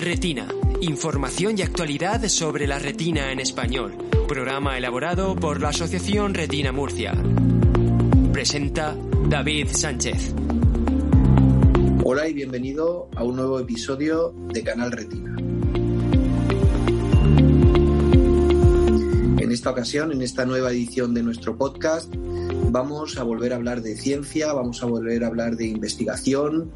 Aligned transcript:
Retina. 0.00 0.48
Información 0.80 1.58
y 1.58 1.62
actualidad 1.62 2.26
sobre 2.28 2.66
la 2.66 2.78
retina 2.78 3.32
en 3.32 3.40
español. 3.40 3.94
Programa 4.28 4.78
elaborado 4.78 5.34
por 5.34 5.60
la 5.60 5.70
Asociación 5.70 6.34
Retina 6.34 6.72
Murcia. 6.72 7.14
Presenta 8.32 8.96
David 9.28 9.68
Sánchez. 9.72 10.34
Hola 12.04 12.28
y 12.28 12.32
bienvenido 12.32 13.08
a 13.16 13.24
un 13.24 13.36
nuevo 13.36 13.58
episodio 13.58 14.34
de 14.52 14.62
Canal 14.62 14.92
Retina. 14.92 15.36
En 19.38 19.52
esta 19.52 19.70
ocasión, 19.70 20.12
en 20.12 20.22
esta 20.22 20.44
nueva 20.44 20.70
edición 20.70 21.14
de 21.14 21.22
nuestro 21.22 21.56
podcast, 21.56 22.14
vamos 22.70 23.18
a 23.18 23.22
volver 23.22 23.52
a 23.52 23.56
hablar 23.56 23.82
de 23.82 23.96
ciencia, 23.96 24.52
vamos 24.52 24.82
a 24.82 24.86
volver 24.86 25.24
a 25.24 25.28
hablar 25.28 25.56
de 25.56 25.66
investigación, 25.66 26.70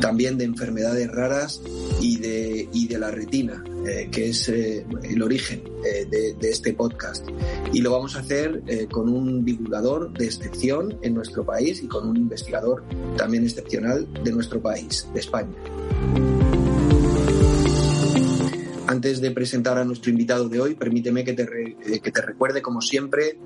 también 0.00 0.38
de 0.38 0.44
enfermedades 0.44 1.10
raras 1.10 1.62
y 2.00 2.18
de, 2.18 2.68
y 2.72 2.88
de 2.88 2.98
la 2.98 3.10
retina, 3.10 3.64
eh, 3.86 4.08
que 4.10 4.30
es 4.30 4.48
eh, 4.48 4.84
el 5.02 5.22
origen 5.22 5.62
eh, 5.84 6.06
de, 6.06 6.34
de, 6.34 6.50
este 6.50 6.72
podcast. 6.74 7.26
Y 7.72 7.80
lo 7.80 7.92
vamos 7.92 8.16
a 8.16 8.20
hacer 8.20 8.62
con 8.90 9.08
un 9.08 9.44
divulgador 9.44 10.12
de 10.12 10.26
excepción 10.26 10.98
en 11.02 11.14
nuestro 11.14 11.44
país 11.44 11.82
y 11.82 11.86
con 11.86 12.08
un 12.08 12.16
investigador 12.16 12.84
también 13.16 13.44
excepcional 13.44 14.06
de 14.24 14.32
nuestro 14.32 14.60
país, 14.60 15.08
de 15.12 15.20
España. 15.20 15.54
Antes 18.88 19.20
de 19.20 19.32
presentar 19.32 19.78
a 19.78 19.84
nuestro 19.84 20.10
invitado 20.10 20.48
de 20.48 20.60
hoy, 20.60 20.74
permíteme 20.74 21.24
que 21.24 21.32
te, 21.32 21.44
re, 21.44 21.76
que 22.00 22.12
te 22.12 22.22
recuerde, 22.22 22.62
como 22.62 22.80
siempre, 22.80 23.36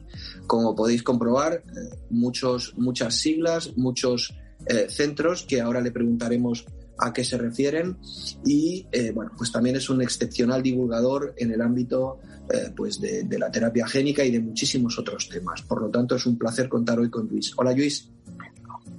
Como 0.50 0.74
podéis 0.74 1.04
comprobar, 1.04 1.62
muchos, 2.10 2.74
muchas 2.76 3.14
siglas, 3.14 3.76
muchos 3.76 4.34
eh, 4.66 4.86
centros 4.88 5.44
que 5.44 5.60
ahora 5.60 5.80
le 5.80 5.92
preguntaremos 5.92 6.66
a 6.98 7.12
qué 7.12 7.22
se 7.22 7.38
refieren. 7.38 7.98
Y 8.44 8.84
eh, 8.90 9.12
bueno 9.12 9.30
pues 9.36 9.52
también 9.52 9.76
es 9.76 9.88
un 9.90 10.02
excepcional 10.02 10.60
divulgador 10.60 11.34
en 11.36 11.52
el 11.52 11.60
ámbito 11.60 12.18
eh, 12.52 12.72
pues 12.76 13.00
de, 13.00 13.38
la 13.38 13.48
terapia 13.48 13.86
génica 13.86 14.24
y 14.24 14.32
de 14.32 14.40
muchísimos 14.40 14.98
otros 14.98 15.28
temas. 15.28 15.62
Por 15.62 15.82
lo 15.82 15.88
tanto 15.88 16.16
es 16.16 16.26
un 16.26 16.36
placer 16.36 16.68
contar 16.68 16.98
hoy 16.98 17.10
con 17.10 17.28
Luis. 17.28 17.52
Hola 17.56 17.70
Luis 17.70 18.10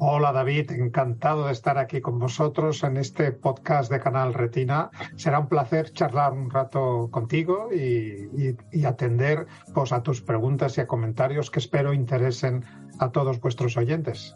Hola 0.03 0.31
David, 0.31 0.71
encantado 0.71 1.45
de 1.45 1.51
estar 1.51 1.77
aquí 1.77 2.01
con 2.01 2.17
vosotros 2.17 2.81
en 2.81 2.97
este 2.97 3.31
podcast 3.31 3.91
de 3.91 3.99
Canal 3.99 4.33
Retina. 4.33 4.89
Será 5.15 5.37
un 5.37 5.47
placer 5.47 5.93
charlar 5.93 6.33
un 6.33 6.49
rato 6.49 7.09
contigo 7.11 7.69
y, 7.71 8.83
atender 8.83 9.45
pues, 9.75 9.91
a 9.91 10.01
tus 10.01 10.23
preguntas 10.23 10.75
y 10.79 10.81
a 10.81 10.87
comentarios 10.87 11.51
que 11.51 11.59
espero 11.59 11.93
interesen 11.93 12.65
a 12.97 13.11
todos 13.11 13.39
vuestros 13.39 13.77
oyentes. 13.77 14.33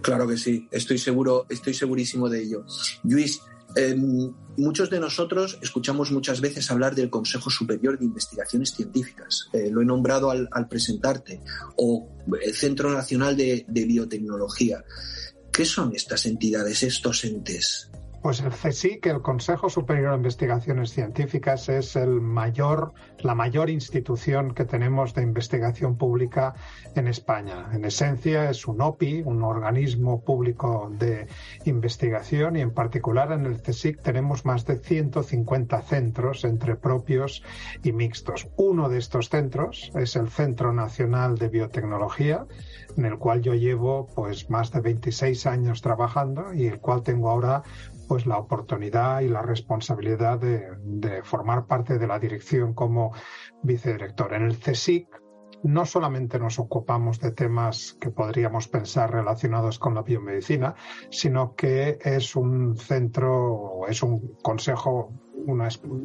Claro 0.00 0.26
que 0.26 0.36
sí, 0.36 0.66
estoy 0.72 0.98
seguro, 0.98 1.46
estoy 1.48 1.74
segurísimo 1.74 2.28
de 2.28 2.42
ello. 2.42 2.64
Luis, 3.04 3.40
eh, 3.76 3.96
muchos 4.56 4.90
de 4.90 5.00
nosotros 5.00 5.58
escuchamos 5.62 6.12
muchas 6.12 6.40
veces 6.40 6.70
hablar 6.70 6.94
del 6.94 7.10
Consejo 7.10 7.50
Superior 7.50 7.98
de 7.98 8.04
Investigaciones 8.04 8.70
Científicas. 8.70 9.48
Eh, 9.52 9.70
lo 9.70 9.82
he 9.82 9.84
nombrado 9.84 10.30
al, 10.30 10.68
presentarte. 10.68 11.40
O 11.76 12.08
el 12.40 12.54
Centro 12.54 12.90
Nacional 12.90 13.36
de 13.36 13.64
Biotecnología. 13.68 14.84
¿Qué 15.52 15.66
son 15.66 15.94
estas 15.94 16.24
entidades, 16.24 16.82
estos 16.82 17.24
entes? 17.24 17.90
Pues 18.22 18.40
el 18.40 18.52
CSIC, 18.52 19.06
el 19.06 19.20
Consejo 19.20 19.68
Superior 19.68 20.12
de 20.12 20.18
Investigaciones 20.18 20.92
Científicas, 20.92 21.68
es 21.68 21.96
el 21.96 22.20
mayor, 22.20 22.92
la 23.18 23.34
mayor 23.34 23.68
institución 23.68 24.54
que 24.54 24.64
tenemos 24.64 25.12
de 25.12 25.24
investigación 25.24 25.96
pública 25.96 26.54
en 26.94 27.08
España. 27.08 27.68
En 27.72 27.84
esencia 27.84 28.48
es 28.48 28.68
un 28.68 28.80
OPI, 28.80 29.22
un 29.22 29.42
organismo 29.42 30.20
público 30.20 30.92
de 30.96 31.26
investigación, 31.64 32.54
y 32.54 32.60
en 32.60 32.70
particular 32.70 33.32
en 33.32 33.44
el 33.44 33.60
CSIC 33.60 34.00
tenemos 34.00 34.44
más 34.44 34.64
de 34.66 34.78
150 34.78 35.82
centros 35.82 36.44
entre 36.44 36.76
propios 36.76 37.42
y 37.82 37.90
mixtos. 37.90 38.46
Uno 38.56 38.88
de 38.88 38.98
estos 38.98 39.30
centros 39.30 39.90
es 39.96 40.14
el 40.14 40.30
Centro 40.30 40.72
Nacional 40.72 41.38
de 41.38 41.48
Biotecnología, 41.48 42.46
en 42.96 43.04
el 43.04 43.18
cual 43.18 43.42
yo 43.42 43.54
llevo 43.54 44.06
pues 44.14 44.48
más 44.48 44.70
de 44.70 44.80
26 44.80 45.46
años 45.46 45.82
trabajando 45.82 46.52
y 46.54 46.66
el 46.66 46.78
cual 46.78 47.02
tengo 47.02 47.30
ahora 47.30 47.62
pues 48.12 48.26
la 48.26 48.36
oportunidad 48.36 49.22
y 49.22 49.28
la 49.28 49.40
responsabilidad 49.40 50.38
de, 50.38 51.22
formar 51.22 51.66
parte 51.66 51.96
de 51.96 52.06
la 52.06 52.18
dirección 52.18 52.74
como 52.74 53.14
vicedirector. 53.62 54.34
En 54.34 54.42
el 54.42 54.58
CSIC 54.58 55.08
no 55.62 55.86
solamente 55.86 56.38
nos 56.38 56.58
ocupamos 56.58 57.20
de 57.20 57.30
temas 57.30 57.96
que 57.98 58.10
podríamos 58.10 58.68
pensar 58.68 59.10
relacionados 59.12 59.78
con 59.78 59.94
la 59.94 60.02
biomedicina, 60.02 60.74
sino 61.08 61.54
que 61.54 62.00
es 62.04 62.36
un 62.36 62.76
centro, 62.76 63.86
es 63.88 64.02
un 64.02 64.36
consejo 64.42 65.14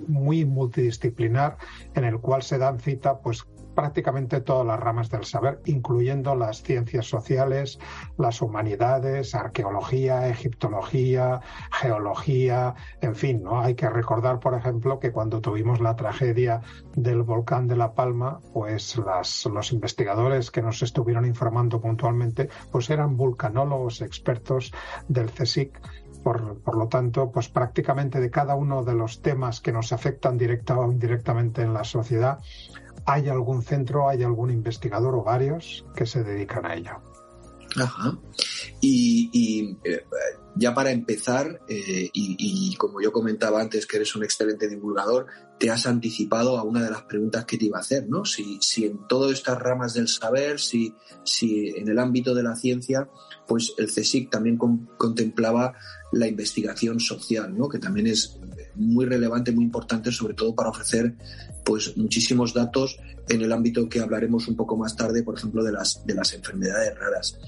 muy 0.07 0.45
multidisciplinar 0.45 1.57
en 1.93 2.05
el 2.05 2.21
cual 2.21 2.41
se 2.41 2.57
dan 2.57 2.79
cita 2.79 3.19
pues 3.19 3.45
prácticamente 3.77 4.41
todas 4.41 4.65
las 4.65 4.79
ramas 4.79 5.11
del 5.11 5.23
saber, 5.23 5.61
incluyendo 5.65 6.35
las 6.35 6.63
ciencias 6.63 7.05
sociales, 7.05 7.77
las 8.17 8.41
humanidades, 8.41 9.35
arqueología, 9.35 10.27
egiptología, 10.29 11.41
geología, 11.71 12.73
en 13.01 13.15
fin, 13.15 13.43
¿no? 13.43 13.61
Hay 13.61 13.75
que 13.75 13.87
recordar, 13.87 14.39
por 14.39 14.55
ejemplo, 14.55 14.97
que 14.97 15.11
cuando 15.11 15.41
tuvimos 15.41 15.79
la 15.79 15.95
tragedia 15.95 16.61
del 16.95 17.21
volcán 17.21 17.67
de 17.67 17.75
La 17.75 17.93
Palma, 17.93 18.39
pues 18.51 18.97
las, 18.97 19.45
los 19.45 19.71
investigadores 19.71 20.49
que 20.49 20.63
nos 20.63 20.81
estuvieron 20.81 21.27
informando 21.27 21.79
puntualmente, 21.79 22.49
pues 22.71 22.89
eran 22.89 23.15
vulcanólogos 23.15 24.01
expertos 24.01 24.73
del 25.07 25.29
CSIC 25.29 25.79
Por, 26.27 26.75
lo 26.75 26.89
tanto, 26.89 27.31
pues 27.31 27.47
prácticamente 27.47 28.19
de 28.19 28.29
cada 28.29 28.53
uno 28.55 28.83
de 28.83 28.93
los 28.93 29.21
temas 29.21 29.61
que 29.61 29.71
nos 29.71 29.93
afectan 29.93 30.37
directa 30.37 30.77
o 30.77 30.91
indirectamente 30.91 31.61
en 31.61 31.73
la 31.73 31.85
sociedad, 31.85 32.39
hay 33.05 33.29
algún 33.29 33.63
centro, 33.63 34.09
hay 34.09 34.23
algún 34.23 34.51
investigador 34.51 35.15
o 35.15 35.23
varios 35.23 35.85
que 35.95 36.05
se 36.05 36.23
dedican 36.23 36.65
a 36.65 36.75
ello. 36.75 37.01
Ajá. 37.77 38.17
Y, 38.81 39.77
eh, 39.85 40.05
ya 40.55 40.73
para 40.73 40.91
empezar, 40.91 41.61
eh, 41.69 42.09
y, 42.11 42.75
como 42.75 42.99
yo 42.99 43.13
comentaba 43.13 43.61
antes 43.61 43.87
que 43.87 43.95
eres 43.95 44.13
un 44.13 44.25
excelente 44.25 44.67
divulgador, 44.67 45.27
te 45.57 45.71
has 45.71 45.87
anticipado 45.87 46.57
a 46.57 46.63
una 46.63 46.83
de 46.83 46.91
las 46.91 47.03
preguntas 47.03 47.45
que 47.45 47.57
te 47.57 47.65
iba 47.65 47.77
a 47.77 47.81
hacer, 47.81 48.07
¿no? 48.07 48.25
Si, 48.25 48.59
en 48.83 49.07
todas 49.07 49.31
estas 49.31 49.59
ramas 49.59 49.93
del 49.93 50.07
saber, 50.07 50.59
si, 50.59 50.93
si 51.23 51.69
en 51.69 51.87
el 51.87 51.99
ámbito 51.99 52.35
de 52.35 52.43
la 52.43 52.55
ciencia, 52.55 53.09
pues 53.47 53.73
el 53.77 53.87
CSIC 53.87 54.29
también 54.29 54.57
contemplaba 54.57 55.73
la 56.11 56.27
investigación 56.27 56.99
social, 56.99 57.57
¿no? 57.57 57.67
Que 57.67 57.79
también 57.79 58.07
es 58.07 58.39
muy 58.75 59.05
relevante, 59.05 59.51
muy 59.51 59.63
importante, 59.63 60.11
sobre 60.11 60.35
todo 60.35 60.53
para 60.53 60.69
ofrecer 60.69 61.15
pues 61.65 61.97
muchísimos 61.97 62.53
datos 62.53 62.97
en 63.27 63.41
el 63.41 63.51
ámbito 63.51 63.89
que 63.89 63.99
hablaremos 63.99 64.47
un 64.47 64.55
poco 64.55 64.77
más 64.77 64.95
tarde, 64.95 65.23
por 65.23 65.37
ejemplo, 65.37 65.63
de 65.63 65.73
las, 65.73 66.05
de 66.05 66.15
las 66.15 66.33
enfermedades 66.33 66.97
raras. 66.97 67.39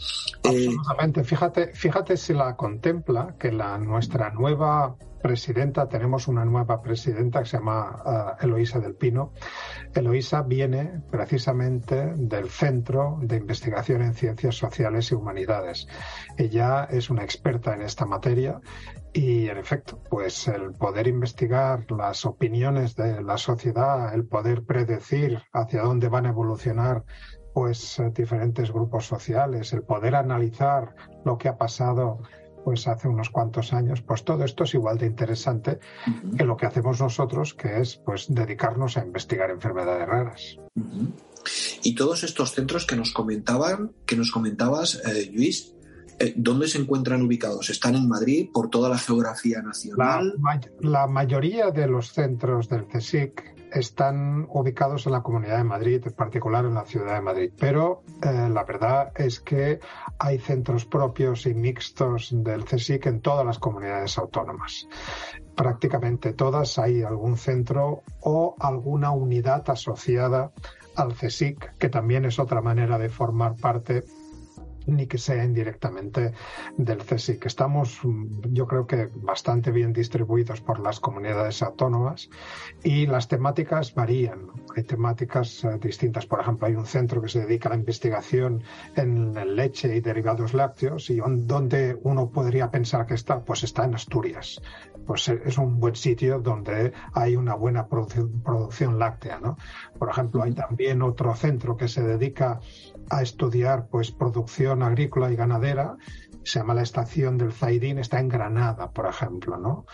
Eh, 0.44 0.68
Absolutamente. 0.68 1.24
fíjate, 1.24 1.74
fíjate 1.74 2.18
si 2.18 2.34
la 2.34 2.56
contempla 2.56 3.36
que 3.40 3.52
la 3.52 3.78
nuestra 3.78 4.32
nueva 4.32 4.98
presidenta, 5.22 5.88
tenemos 5.88 6.28
una 6.28 6.46
nueva 6.46 6.82
presidenta 6.82 7.40
que 7.40 7.50
se 7.50 7.58
llama 7.58 8.36
uh, 8.40 8.44
Eloísa 8.44 8.80
del 8.80 8.96
Pino. 8.96 9.34
Eloísa 9.94 10.42
viene 10.44 11.02
precisamente 11.12 12.14
del 12.16 12.50
Centro 12.50 13.18
de 13.22 13.38
Investigación 13.38 14.02
en 14.02 14.14
Ciencias 14.14 14.56
Sociales 14.56 15.12
y 15.12 15.16
Humanidades. 15.16 15.88
Ella 16.38 16.88
es 16.90 17.10
una 17.10 17.24
experta 17.24 17.74
en 17.74 17.82
esta 17.82 18.06
materia 18.06 18.60
y, 19.14 19.48
en 19.48 19.58
efecto, 19.58 20.02
pues 20.10 20.48
el 20.48 20.74
poder 20.74 21.08
investigar 21.08 21.86
las 21.92 22.26
opiniones 22.26 22.96
de 22.96 23.22
la 23.22 23.38
sociedad, 23.38 24.14
el 24.14 24.26
poder 24.26 24.64
predecir 24.64 25.42
hacia 25.54 25.82
dónde 25.82 26.10
van 26.10 26.26
a 26.26 26.30
evolucionar 26.30 27.04
pues 27.54 28.02
diferentes 28.14 28.72
grupos 28.72 29.08
sociales, 29.08 29.74
el 29.74 29.82
poder 29.82 30.16
analizar 30.16 30.96
lo 31.26 31.38
que 31.38 31.50
ha 31.50 31.58
pasado 31.58 32.20
pues 32.64 32.88
hace 32.88 33.08
unos 33.08 33.30
cuantos 33.30 33.74
años, 33.74 34.02
pues 34.02 34.24
todo 34.24 34.44
esto 34.44 34.64
es 34.64 34.74
igual 34.74 34.98
de 34.98 35.08
interesante 35.08 35.80
que 36.38 36.44
lo 36.44 36.58
que 36.58 36.66
hacemos 36.66 37.00
nosotros, 37.00 37.54
que 37.54 37.80
es 37.80 37.98
pues 37.98 38.26
dedicarnos 38.30 38.98
a 38.98 39.04
investigar 39.04 39.50
enfermedades 39.50 40.08
raras. 40.08 40.58
Y 41.84 41.96
todos 41.96 42.24
estos 42.24 42.54
centros 42.54 42.86
que 42.86 42.96
nos 42.96 43.12
comentaban, 43.12 43.92
que 44.06 44.16
nos 44.16 44.32
comentabas, 44.32 45.02
eh, 45.06 45.32
Luis, 45.34 45.74
eh, 46.20 46.34
¿dónde 46.36 46.68
se 46.68 46.80
encuentran 46.80 47.22
ubicados? 47.22 47.70
¿Están 47.70 47.96
en 47.96 48.08
Madrid 48.08 48.50
por 48.54 48.70
toda 48.70 48.90
la 48.90 48.98
geografía 48.98 49.62
nacional? 49.62 50.36
La, 50.42 50.60
la 50.82 51.08
mayoría 51.08 51.72
de 51.72 51.88
los 51.88 52.12
centros 52.12 52.68
del 52.68 52.86
CSIC 52.88 53.59
están 53.74 54.48
ubicados 54.50 55.06
en 55.06 55.14
la 55.14 55.22
Comunidad 55.22 55.58
de 55.58 55.64
Madrid, 55.64 56.02
en 56.06 56.14
particular 56.14 56.66
en 56.66 56.74
la 56.74 56.86
Ciudad 56.86 57.16
de 57.16 57.22
Madrid. 57.22 57.52
Pero 57.58 58.04
eh, 58.22 58.50
la 58.50 58.64
verdad 58.64 59.12
es 59.16 59.40
que 59.40 59.80
hay 60.18 60.40
centros 60.40 60.86
propios 60.86 61.46
y 61.46 61.54
mixtos 61.54 62.30
del 62.32 62.66
CSIC 62.66 63.06
en 63.08 63.22
todas 63.22 63.46
las 63.46 63.60
comunidades 63.60 64.18
autónomas. 64.18 64.88
Prácticamente 65.56 66.34
todas 66.34 66.80
hay 66.80 67.04
algún 67.04 67.38
centro 67.38 68.04
o 68.22 68.56
alguna 68.60 69.12
unidad 69.12 69.70
asociada 69.70 70.52
al 70.96 71.14
CSIC, 71.14 71.78
que 71.78 71.90
también 71.90 72.26
es 72.26 72.40
otra 72.40 72.62
manera 72.62 72.98
de 72.98 73.10
formar 73.10 73.56
parte 73.56 74.04
ni 74.86 75.08
que 75.08 75.18
sea 75.18 75.44
indirectamente 75.44 76.34
del 76.78 77.00
CSIC. 77.00 77.46
Estamos, 77.46 78.00
yo 78.50 78.68
creo 78.68 78.88
que 78.88 79.10
bastante 79.16 79.72
bien 79.72 79.94
distribuidos 79.94 80.62
por 80.62 80.80
las 80.80 81.00
comunidades 81.00 81.62
autónomas 81.62 82.30
y 82.84 83.06
las 83.06 83.28
temáticas 83.28 83.94
varían. 83.94 84.48
Hay 84.76 84.84
temáticas 84.84 85.64
eh, 85.64 85.78
distintas. 85.82 86.26
Por 86.26 86.40
ejemplo, 86.42 86.68
hay 86.68 86.76
un 86.76 86.86
centro 86.86 87.22
que 87.22 87.30
se 87.30 87.46
dedica 87.46 87.70
a 87.70 87.72
la 87.72 87.78
investigación 87.78 88.64
en 88.96 89.34
leche 89.56 89.96
y 89.96 90.02
derivados 90.02 90.54
lácteos 90.54 91.10
y 91.10 91.18
donde 91.18 91.98
uno 92.04 92.30
podría 92.30 92.72
pensar 92.72 93.06
que 93.06 93.16
está, 93.16 93.44
pues 93.44 93.64
está 93.64 93.86
en 93.86 93.96
Asturias. 93.96 94.62
Pues 95.06 95.28
eh, 95.30 95.42
es 95.46 95.58
un 95.58 95.80
buen 95.80 95.96
sitio 95.96 96.40
donde 96.40 96.94
hay 97.14 97.36
una 97.36 97.56
buena 97.56 97.88
producción, 97.88 98.42
producción 98.42 99.00
láctea, 99.00 99.40
¿no? 99.40 99.58
Por 99.98 100.10
ejemplo, 100.10 100.44
hay 100.44 100.54
también 100.54 101.02
otro 101.02 101.34
centro 101.36 101.76
que 101.76 101.88
se 101.88 102.02
dedica 102.02 102.60
a 103.10 103.22
estudiar 103.22 103.88
pues 103.88 104.12
producción 104.12 104.79
agrícola 104.84 105.32
y 105.32 105.36
ganadera, 105.36 105.98
se 106.44 106.60
llama 106.60 106.74
la 106.74 106.84
estación 106.84 107.38
del 107.38 107.54
Zaidín, 107.54 108.00
está 108.00 108.20
en 108.20 108.30
Granada, 108.30 108.92
por 108.92 109.08
ejemplo, 109.08 109.58
¿no? 109.58 109.86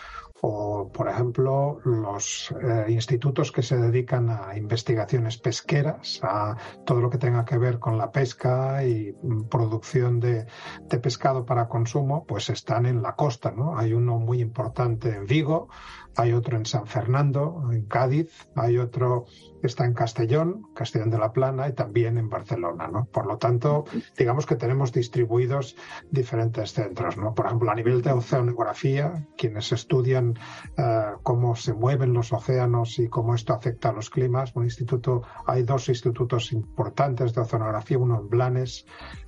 O, 0.42 0.92
por 0.92 1.08
ejemplo, 1.08 1.80
los 1.84 2.54
eh, 2.60 2.86
institutos 2.90 3.50
que 3.50 3.62
se 3.62 3.78
dedican 3.78 4.28
a 4.28 4.56
investigaciones 4.56 5.38
pesqueras, 5.38 6.20
a 6.22 6.56
todo 6.84 7.00
lo 7.00 7.08
que 7.08 7.16
tenga 7.16 7.44
que 7.44 7.56
ver 7.56 7.78
con 7.78 7.96
la 7.96 8.12
pesca 8.12 8.84
y 8.84 9.14
producción 9.50 10.20
de, 10.20 10.46
de 10.82 10.98
pescado 10.98 11.46
para 11.46 11.68
consumo, 11.68 12.24
pues 12.26 12.50
están 12.50 12.84
en 12.84 13.02
la 13.02 13.16
costa, 13.16 13.50
¿no? 13.50 13.78
Hay 13.78 13.94
uno 13.94 14.18
muy 14.18 14.42
importante 14.42 15.14
en 15.16 15.26
Vigo, 15.26 15.68
hay 16.16 16.32
otro 16.32 16.56
en 16.56 16.64
San 16.64 16.86
Fernando, 16.86 17.68
en 17.70 17.82
Cádiz, 17.86 18.48
hay 18.54 18.78
otro 18.78 19.26
que 19.60 19.66
está 19.66 19.84
en 19.84 19.92
Castellón, 19.92 20.66
Castellón 20.74 21.10
de 21.10 21.18
la 21.18 21.32
Plana 21.32 21.68
y 21.68 21.72
también 21.72 22.16
en 22.18 22.28
Barcelona, 22.28 22.88
¿no? 22.88 23.04
Por 23.06 23.26
lo 23.26 23.36
tanto, 23.36 23.84
digamos 24.16 24.46
que 24.46 24.56
tenemos 24.56 24.92
distribuidos 24.92 25.76
diferentes 26.10 26.72
centros, 26.72 27.16
¿no? 27.18 27.34
Por 27.34 27.46
ejemplo, 27.46 27.70
a 27.70 27.74
nivel 27.74 28.00
de 28.00 28.12
oceanografía, 28.12 29.26
quienes 29.36 29.72
estudian 29.72 30.38
eh, 30.76 31.12
cómo 31.22 31.54
se 31.54 31.74
mueven 31.74 32.14
los 32.14 32.32
océanos 32.32 32.98
y 32.98 33.08
cómo 33.08 33.34
esto 33.34 33.52
afecta 33.52 33.90
a 33.90 33.92
los 33.92 34.08
climas, 34.08 34.52
un 34.54 34.64
instituto, 34.64 35.22
hay 35.46 35.64
dos 35.64 35.88
institutos 35.88 36.52
importantes 36.52 37.34
de 37.34 37.42
oceanografía, 37.42 37.98
uno 37.98 38.20
en 38.20 38.28
Blanes, 38.28 38.86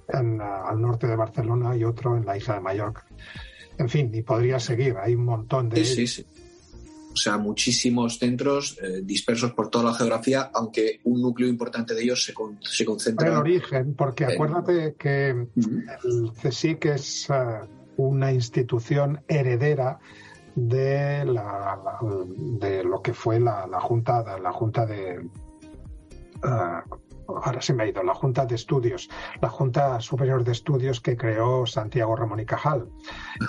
en, 0.08 0.40
eh, 0.40 0.44
al 0.44 0.80
norte 0.80 1.06
de 1.06 1.16
Barcelona 1.16 1.76
y 1.76 1.84
otro 1.84 2.16
en 2.16 2.24
la 2.24 2.36
isla 2.36 2.54
de 2.54 2.60
Mallorca. 2.60 3.04
En 3.76 3.88
fin, 3.88 4.10
y 4.12 4.22
podría 4.22 4.58
seguir, 4.58 4.96
hay 4.96 5.14
un 5.14 5.24
montón 5.24 5.68
de... 5.68 5.84
Sí, 5.84 6.06
sí, 6.06 6.06
sí. 6.06 6.47
O 7.18 7.20
sea, 7.20 7.36
muchísimos 7.36 8.16
centros 8.16 8.78
eh, 8.80 9.00
dispersos 9.02 9.52
por 9.52 9.70
toda 9.70 9.90
la 9.90 9.94
geografía, 9.94 10.52
aunque 10.54 11.00
un 11.02 11.20
núcleo 11.20 11.48
importante 11.48 11.92
de 11.92 12.02
ellos 12.04 12.22
se, 12.22 12.32
se 12.60 12.84
concentra. 12.84 13.26
En 13.26 13.32
el 13.32 13.38
origen, 13.40 13.94
porque 13.94 14.24
acuérdate 14.24 14.94
que 14.96 15.30
el 15.30 16.32
CSIC 16.40 16.84
es 16.84 17.28
eh, 17.28 17.34
una 17.96 18.32
institución 18.32 19.20
heredera 19.26 19.98
de, 20.54 21.24
la, 21.24 21.98
de 22.60 22.84
lo 22.84 23.02
que 23.02 23.12
fue 23.12 23.40
la, 23.40 23.66
la 23.66 23.80
Junta, 23.80 24.38
la 24.38 24.52
Junta 24.52 24.86
de. 24.86 25.14
Eh, 25.14 26.80
ahora 27.28 27.60
se 27.60 27.74
me 27.74 27.84
ha 27.84 27.86
ido, 27.86 28.02
la 28.02 28.14
Junta 28.14 28.46
de 28.46 28.54
Estudios, 28.54 29.08
la 29.40 29.48
Junta 29.48 30.00
Superior 30.00 30.44
de 30.44 30.52
Estudios 30.52 31.00
que 31.00 31.16
creó 31.16 31.66
Santiago 31.66 32.16
Ramón 32.16 32.40
y 32.40 32.46
Cajal. 32.46 32.88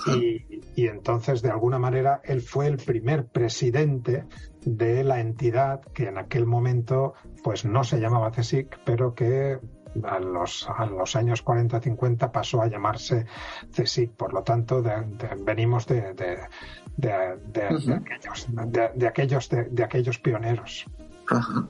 Y, 0.07 0.62
y, 0.75 0.88
entonces, 0.88 1.41
de 1.41 1.50
alguna 1.50 1.79
manera, 1.79 2.21
él 2.24 2.41
fue 2.41 2.67
el 2.67 2.77
primer 2.77 3.27
presidente 3.27 4.25
de 4.65 5.03
la 5.03 5.19
entidad 5.19 5.81
que 5.93 6.07
en 6.07 6.17
aquel 6.17 6.45
momento, 6.45 7.13
pues 7.43 7.65
no 7.65 7.83
se 7.83 8.00
llamaba 8.00 8.31
CSIC, 8.31 8.79
pero 8.83 9.15
que 9.15 9.59
a 10.03 10.19
los, 10.19 10.67
a 10.69 10.86
los 10.86 11.15
años 11.15 11.43
40-50 11.43 12.31
pasó 12.31 12.62
a 12.62 12.67
llamarse 12.67 13.25
CSIC. 13.71 14.12
Por 14.12 14.33
lo 14.33 14.43
tanto, 14.43 14.81
de, 14.81 15.01
de, 15.05 15.29
venimos 15.39 15.88
de, 15.88 16.13
de 16.13 17.13
aquellos, 17.13 18.48
de, 18.50 19.07
aquellos, 19.07 19.50
de, 19.50 19.83
aquellos 19.83 20.19
pioneros. 20.19 20.86
Ajá. 21.29 21.67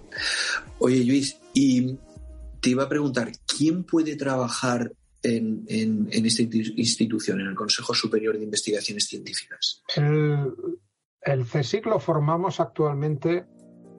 Oye, 0.80 1.04
Luis, 1.04 1.40
y 1.60 2.00
te 2.62 2.70
iba 2.70 2.84
a 2.84 2.90
preguntar, 2.90 3.30
¿quién 3.46 3.84
puede 3.84 4.16
trabajar 4.16 4.94
en, 5.22 5.66
en, 5.68 6.08
esta 6.26 6.42
institución, 6.42 7.42
en 7.42 7.48
el 7.48 7.56
Consejo 7.56 7.94
Superior 7.94 8.38
de 8.38 8.46
Investigaciones 8.46 9.08
Científicas? 9.08 9.84
El, 9.94 10.54
el 11.22 11.46
CSIC 11.46 11.86
lo 11.88 12.00
formamos 12.00 12.62
actualmente, 12.62 13.46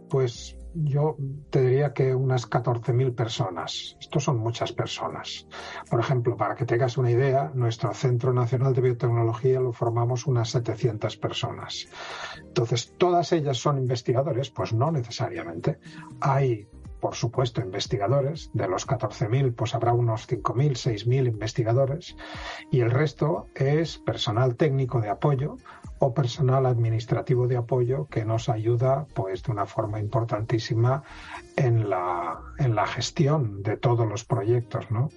pues 0.09 0.57
yo 0.73 1.19
te 1.51 1.61
diría 1.61 1.93
que 1.93 2.15
unas 2.15 2.49
14.000 2.49 3.15
personas. 3.15 3.95
Estos 4.01 4.25
son 4.25 4.39
muchas 4.39 4.73
personas. 4.73 5.47
Por 5.91 6.01
ejemplo, 6.01 6.39
para 6.39 6.55
que 6.55 6.65
tengas 6.65 6.97
una 6.97 7.11
idea, 7.11 7.53
nuestro 7.55 7.93
Centro 7.93 8.33
Nacional 8.33 8.73
de 8.73 8.81
Biotecnología 8.81 9.61
lo 9.61 9.75
formamos 9.75 10.27
unas 10.27 10.49
700 10.49 11.19
personas. 11.19 11.89
Entonces, 12.39 12.95
¿todas 12.97 13.33
ellas 13.33 13.59
son 13.59 13.77
investigadores? 13.77 14.49
Pues 14.49 14.73
no 14.73 14.91
necesariamente. 14.91 15.79
Hay 16.23 16.67
por 17.01 17.15
supuesto, 17.15 17.61
investigadores. 17.61 18.51
De 18.53 18.69
los 18.69 18.87
14.000, 18.87 19.55
pues 19.55 19.75
habrá 19.75 19.93
unos 19.93 20.29
5.000, 20.29 20.73
6.000 20.73 21.27
investigadores. 21.27 22.17
Y 22.71 22.81
el 22.81 22.91
resto 22.91 23.47
es 23.55 23.99
personal 23.99 24.57
técnico 24.57 25.01
de 25.01 25.09
apoyo 25.09 25.57
o 25.99 26.15
personal 26.15 26.65
administrativo 26.65 27.47
de 27.47 27.59
apoyo 27.59 28.07
que 28.07 28.25
nos 28.25 28.49
ayuda 28.49 29.07
pues 29.15 29.43
de 29.43 29.53
una 29.53 29.67
forma 29.67 30.01
importantísima 30.01 31.03
en 31.57 31.91
la, 31.91 32.41
en 32.59 32.75
la 32.75 32.87
gestión 32.87 33.63
de 33.63 33.77
todos 33.77 34.09
los 34.09 34.25
proyectos. 34.25 34.91
¿no? 34.91 35.11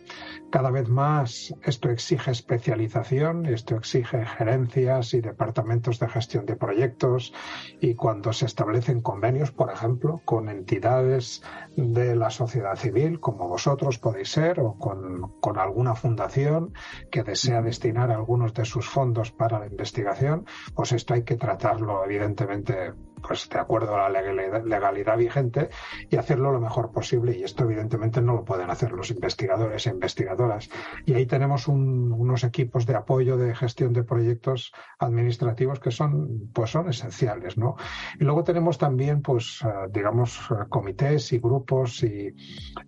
Cada 0.51 0.71
vez 0.71 0.89
más 0.89 1.55
esto 1.63 1.89
exige 1.89 2.31
especialización, 2.31 3.45
esto 3.45 3.77
exige 3.77 4.25
gerencias 4.25 5.13
y 5.13 5.21
departamentos 5.21 5.99
de 5.99 6.09
gestión 6.09 6.45
de 6.45 6.57
proyectos 6.57 7.33
y 7.79 7.95
cuando 7.95 8.33
se 8.33 8.45
establecen 8.45 9.01
convenios, 9.01 9.51
por 9.51 9.71
ejemplo, 9.71 10.21
con 10.25 10.49
entidades 10.49 11.43
de 11.75 12.15
la 12.15 12.29
sociedad 12.29 12.75
civil, 12.75 13.19
como 13.19 13.47
vosotros 13.47 13.99
podéis 13.99 14.29
ser, 14.29 14.59
o 14.59 14.77
con, 14.77 15.31
con 15.39 15.57
alguna 15.57 15.95
fundación 15.95 16.73
que 17.11 17.23
desea 17.23 17.61
destinar 17.61 18.11
algunos 18.11 18.53
de 18.53 18.65
sus 18.65 18.87
fondos 18.87 19.31
para 19.31 19.59
la 19.59 19.67
investigación, 19.67 20.45
pues 20.75 20.91
esto 20.91 21.13
hay 21.13 21.23
que 21.23 21.35
tratarlo 21.35 22.03
evidentemente 22.05 22.93
pues 23.25 23.49
de 23.49 23.59
acuerdo 23.59 23.95
a 23.95 24.09
la 24.09 24.21
legalidad, 24.21 25.17
vigente 25.17 25.69
y 26.09 26.17
hacerlo 26.17 26.51
lo 26.51 26.59
mejor 26.59 26.91
posible. 26.91 27.37
Y 27.37 27.43
esto 27.43 27.63
evidentemente 27.63 28.21
no 28.21 28.33
lo 28.33 28.43
pueden 28.45 28.69
hacer 28.69 28.91
los 28.91 29.09
investigadores 29.11 29.87
e 29.87 29.91
investigadoras. 29.91 30.69
Y 31.05 31.13
ahí 31.13 31.25
tenemos 31.25 31.67
unos 31.67 32.43
equipos 32.43 32.85
de 32.85 32.95
apoyo 32.95 33.37
de 33.37 33.55
gestión 33.55 33.93
de 33.93 34.03
proyectos 34.03 34.73
administrativos 34.99 35.79
que 35.79 35.91
son, 35.91 36.49
pues 36.53 36.71
son 36.71 36.89
esenciales, 36.89 37.57
¿no? 37.57 37.75
Y 38.19 38.23
luego 38.25 38.43
tenemos 38.43 38.77
también, 38.77 39.21
pues, 39.21 39.61
eh, 39.63 39.89
digamos, 39.91 40.49
comités 40.69 41.31
y 41.33 41.39
grupos 41.39 42.03
y, 42.03 42.35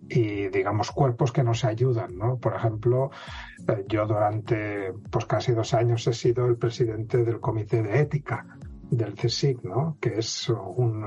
y, 0.08 0.48
digamos, 0.48 0.90
cuerpos 0.92 1.32
que 1.32 1.42
nos 1.42 1.64
ayudan, 1.64 2.16
¿no? 2.16 2.38
Por 2.38 2.54
ejemplo, 2.54 3.10
eh, 3.68 3.84
yo 3.88 4.06
durante, 4.06 4.92
pues 5.10 5.24
casi 5.24 5.52
dos 5.52 5.72
años 5.74 6.06
he 6.06 6.12
sido 6.12 6.46
el 6.46 6.56
presidente 6.56 7.24
del 7.24 7.40
comité 7.40 7.82
de 7.82 8.00
ética 8.00 8.46
del 8.90 9.14
CSIC, 9.14 9.62
¿no? 9.64 9.98
que 10.00 10.18
es 10.18 10.48
un, 10.48 11.04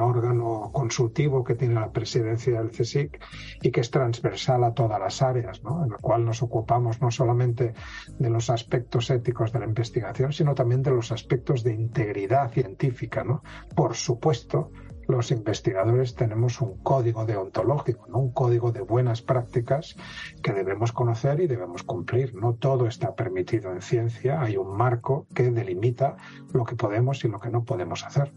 órgano 0.00 0.70
consultivo 0.72 1.44
que 1.44 1.54
tiene 1.54 1.74
la 1.74 1.90
presidencia 1.90 2.58
del 2.58 2.70
CSIC 2.70 3.20
y 3.62 3.70
que 3.70 3.80
es 3.80 3.90
transversal 3.90 4.64
a 4.64 4.74
todas 4.74 5.00
las 5.00 5.22
áreas, 5.22 5.62
¿no? 5.62 5.84
en 5.84 5.92
el 5.92 5.98
cual 5.98 6.24
nos 6.24 6.42
ocupamos 6.42 7.00
no 7.00 7.10
solamente 7.10 7.74
de 8.18 8.30
los 8.30 8.50
aspectos 8.50 9.10
éticos 9.10 9.52
de 9.52 9.60
la 9.60 9.66
investigación, 9.66 10.32
sino 10.32 10.54
también 10.54 10.82
de 10.82 10.90
los 10.90 11.12
aspectos 11.12 11.62
de 11.62 11.74
integridad 11.74 12.50
científica. 12.50 13.24
¿no? 13.24 13.42
Por 13.74 13.94
supuesto, 13.94 14.70
los 15.08 15.30
investigadores 15.30 16.14
tenemos 16.14 16.60
un 16.60 16.78
código 16.82 17.24
deontológico, 17.24 18.06
¿no? 18.08 18.18
un 18.18 18.32
código 18.32 18.72
de 18.72 18.80
buenas 18.80 19.22
prácticas 19.22 19.96
que 20.42 20.52
debemos 20.52 20.92
conocer 20.92 21.40
y 21.40 21.46
debemos 21.46 21.82
cumplir. 21.82 22.34
No 22.34 22.54
todo 22.54 22.86
está 22.86 23.14
permitido 23.14 23.72
en 23.72 23.82
ciencia, 23.82 24.40
hay 24.40 24.56
un 24.56 24.76
marco 24.76 25.26
que 25.34 25.50
delimita 25.50 26.16
lo 26.52 26.64
que 26.64 26.76
podemos 26.76 27.24
y 27.24 27.28
lo 27.28 27.40
que 27.40 27.50
no 27.50 27.64
podemos 27.64 28.04
hacer. 28.04 28.32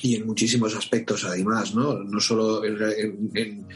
Y 0.00 0.14
en 0.14 0.26
muchísimos 0.26 0.76
aspectos, 0.76 1.24
además, 1.24 1.74
¿no? 1.74 1.94
No 1.94 2.20
solo 2.20 2.62
en, 2.64 3.66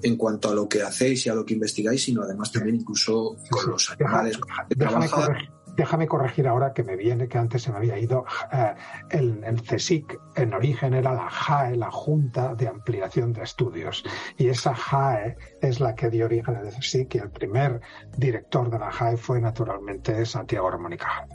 en, 0.00 0.16
cuanto 0.16 0.50
a 0.50 0.54
lo 0.54 0.68
que 0.68 0.80
hacéis 0.80 1.26
y 1.26 1.28
a 1.28 1.34
lo 1.34 1.44
que 1.44 1.54
investigáis, 1.54 2.04
sino 2.04 2.22
además 2.22 2.52
también 2.52 2.76
incluso 2.76 3.36
con 3.50 3.70
los 3.70 3.90
animales. 3.90 4.38
Déjame 4.68 5.08
corregir 5.08 5.61
ahora 6.46 6.72
que 6.72 6.82
me 6.82 6.96
viene, 6.96 7.28
que 7.28 7.38
antes 7.38 7.62
se 7.62 7.70
me 7.70 7.78
había 7.78 7.98
ido. 7.98 8.24
Eh, 8.52 8.74
el, 9.10 9.42
el, 9.44 9.62
CSIC 9.62 10.18
en 10.36 10.54
origen 10.54 10.94
era 10.94 11.12
la 11.12 11.28
JAE, 11.28 11.76
la 11.76 11.90
Junta 11.90 12.54
de 12.54 12.68
Ampliación 12.68 13.32
de 13.32 13.42
Estudios. 13.42 14.04
Y 14.36 14.48
esa 14.48 14.74
JAE 14.74 15.36
es 15.60 15.80
la 15.80 15.94
que 15.94 16.10
dio 16.10 16.26
origen 16.26 16.56
al 16.56 16.68
CSIC 16.68 17.14
y 17.14 17.18
el 17.18 17.30
primer 17.30 17.80
director 18.16 18.70
de 18.70 18.78
la 18.78 18.90
JAE 18.90 19.16
fue 19.16 19.40
naturalmente 19.40 20.24
Santiago 20.26 20.70
Ramón 20.70 20.92
y 20.92 20.96
Cajal. 20.96 21.28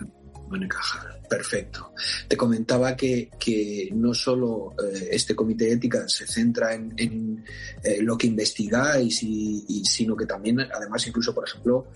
Perfecto. 1.30 1.94
Te 2.28 2.38
comentaba 2.38 2.96
que, 2.96 3.30
que 3.38 3.90
no 3.94 4.14
solo 4.14 4.74
eh, 4.82 5.10
este 5.12 5.36
comité 5.36 5.66
de 5.66 5.74
ética 5.74 6.08
se 6.08 6.26
centra 6.26 6.74
en, 6.74 6.94
en 6.96 7.44
eh, 7.84 8.02
lo 8.02 8.18
que 8.18 8.28
investigáis, 8.28 9.24
y, 9.24 9.66
y, 9.68 9.84
sino 9.84 10.16
que 10.16 10.26
también, 10.26 10.62
además, 10.62 11.06
incluso, 11.06 11.34
por 11.34 11.46
ejemplo, 11.48 11.88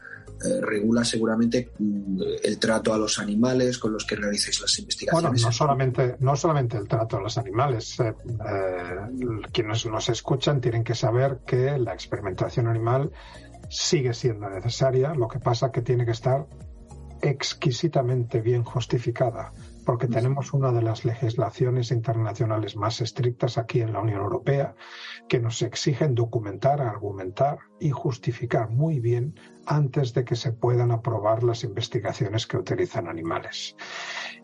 eh, 0.43 0.62
regula 0.62 1.03
seguramente 1.03 1.71
mm, 1.77 2.21
el 2.43 2.57
trato 2.57 2.93
a 2.93 2.98
los 2.98 3.19
animales 3.19 3.77
con 3.77 3.93
los 3.93 4.05
que 4.05 4.15
realizáis 4.15 4.60
las 4.62 4.77
investigaciones. 4.79 5.31
Bueno, 5.31 5.48
no 5.48 5.51
solamente, 5.51 6.15
no 6.19 6.36
solamente 6.36 6.77
el 6.77 6.88
trato 6.88 7.17
a 7.17 7.21
los 7.21 7.38
animales. 7.38 8.00
Eh, 8.00 8.13
eh, 8.27 8.95
quienes 9.51 9.86
nos 9.86 10.10
escuchan 10.10 10.62
tienen 10.62 10.83
que 10.83 10.95
saber 10.95 11.39
que 11.45 11.77
la 11.77 11.93
experimentación 11.93 12.67
animal 12.67 13.12
sigue 13.69 14.13
siendo 14.13 14.50
necesaria, 14.50 15.13
lo 15.13 15.27
que 15.27 15.39
pasa 15.39 15.71
que 15.71 15.81
tiene 15.81 16.05
que 16.05 16.12
estar 16.12 16.45
exquisitamente 17.21 18.41
bien 18.41 18.63
justificada 18.63 19.53
porque 19.85 20.07
tenemos 20.07 20.53
una 20.53 20.71
de 20.71 20.81
las 20.81 21.05
legislaciones 21.05 21.91
internacionales 21.91 22.75
más 22.75 23.01
estrictas 23.01 23.57
aquí 23.57 23.81
en 23.81 23.93
la 23.93 24.00
Unión 24.00 24.21
Europea 24.21 24.75
que 25.27 25.39
nos 25.39 25.61
exigen 25.61 26.15
documentar, 26.15 26.81
argumentar 26.81 27.59
y 27.79 27.91
justificar 27.91 28.69
muy 28.69 29.00
bien 29.00 29.35
antes 29.65 30.13
de 30.13 30.25
que 30.25 30.35
se 30.35 30.51
puedan 30.51 30.91
aprobar 30.91 31.43
las 31.43 31.63
investigaciones 31.63 32.47
que 32.47 32.57
utilizan 32.57 33.07
animales. 33.07 33.75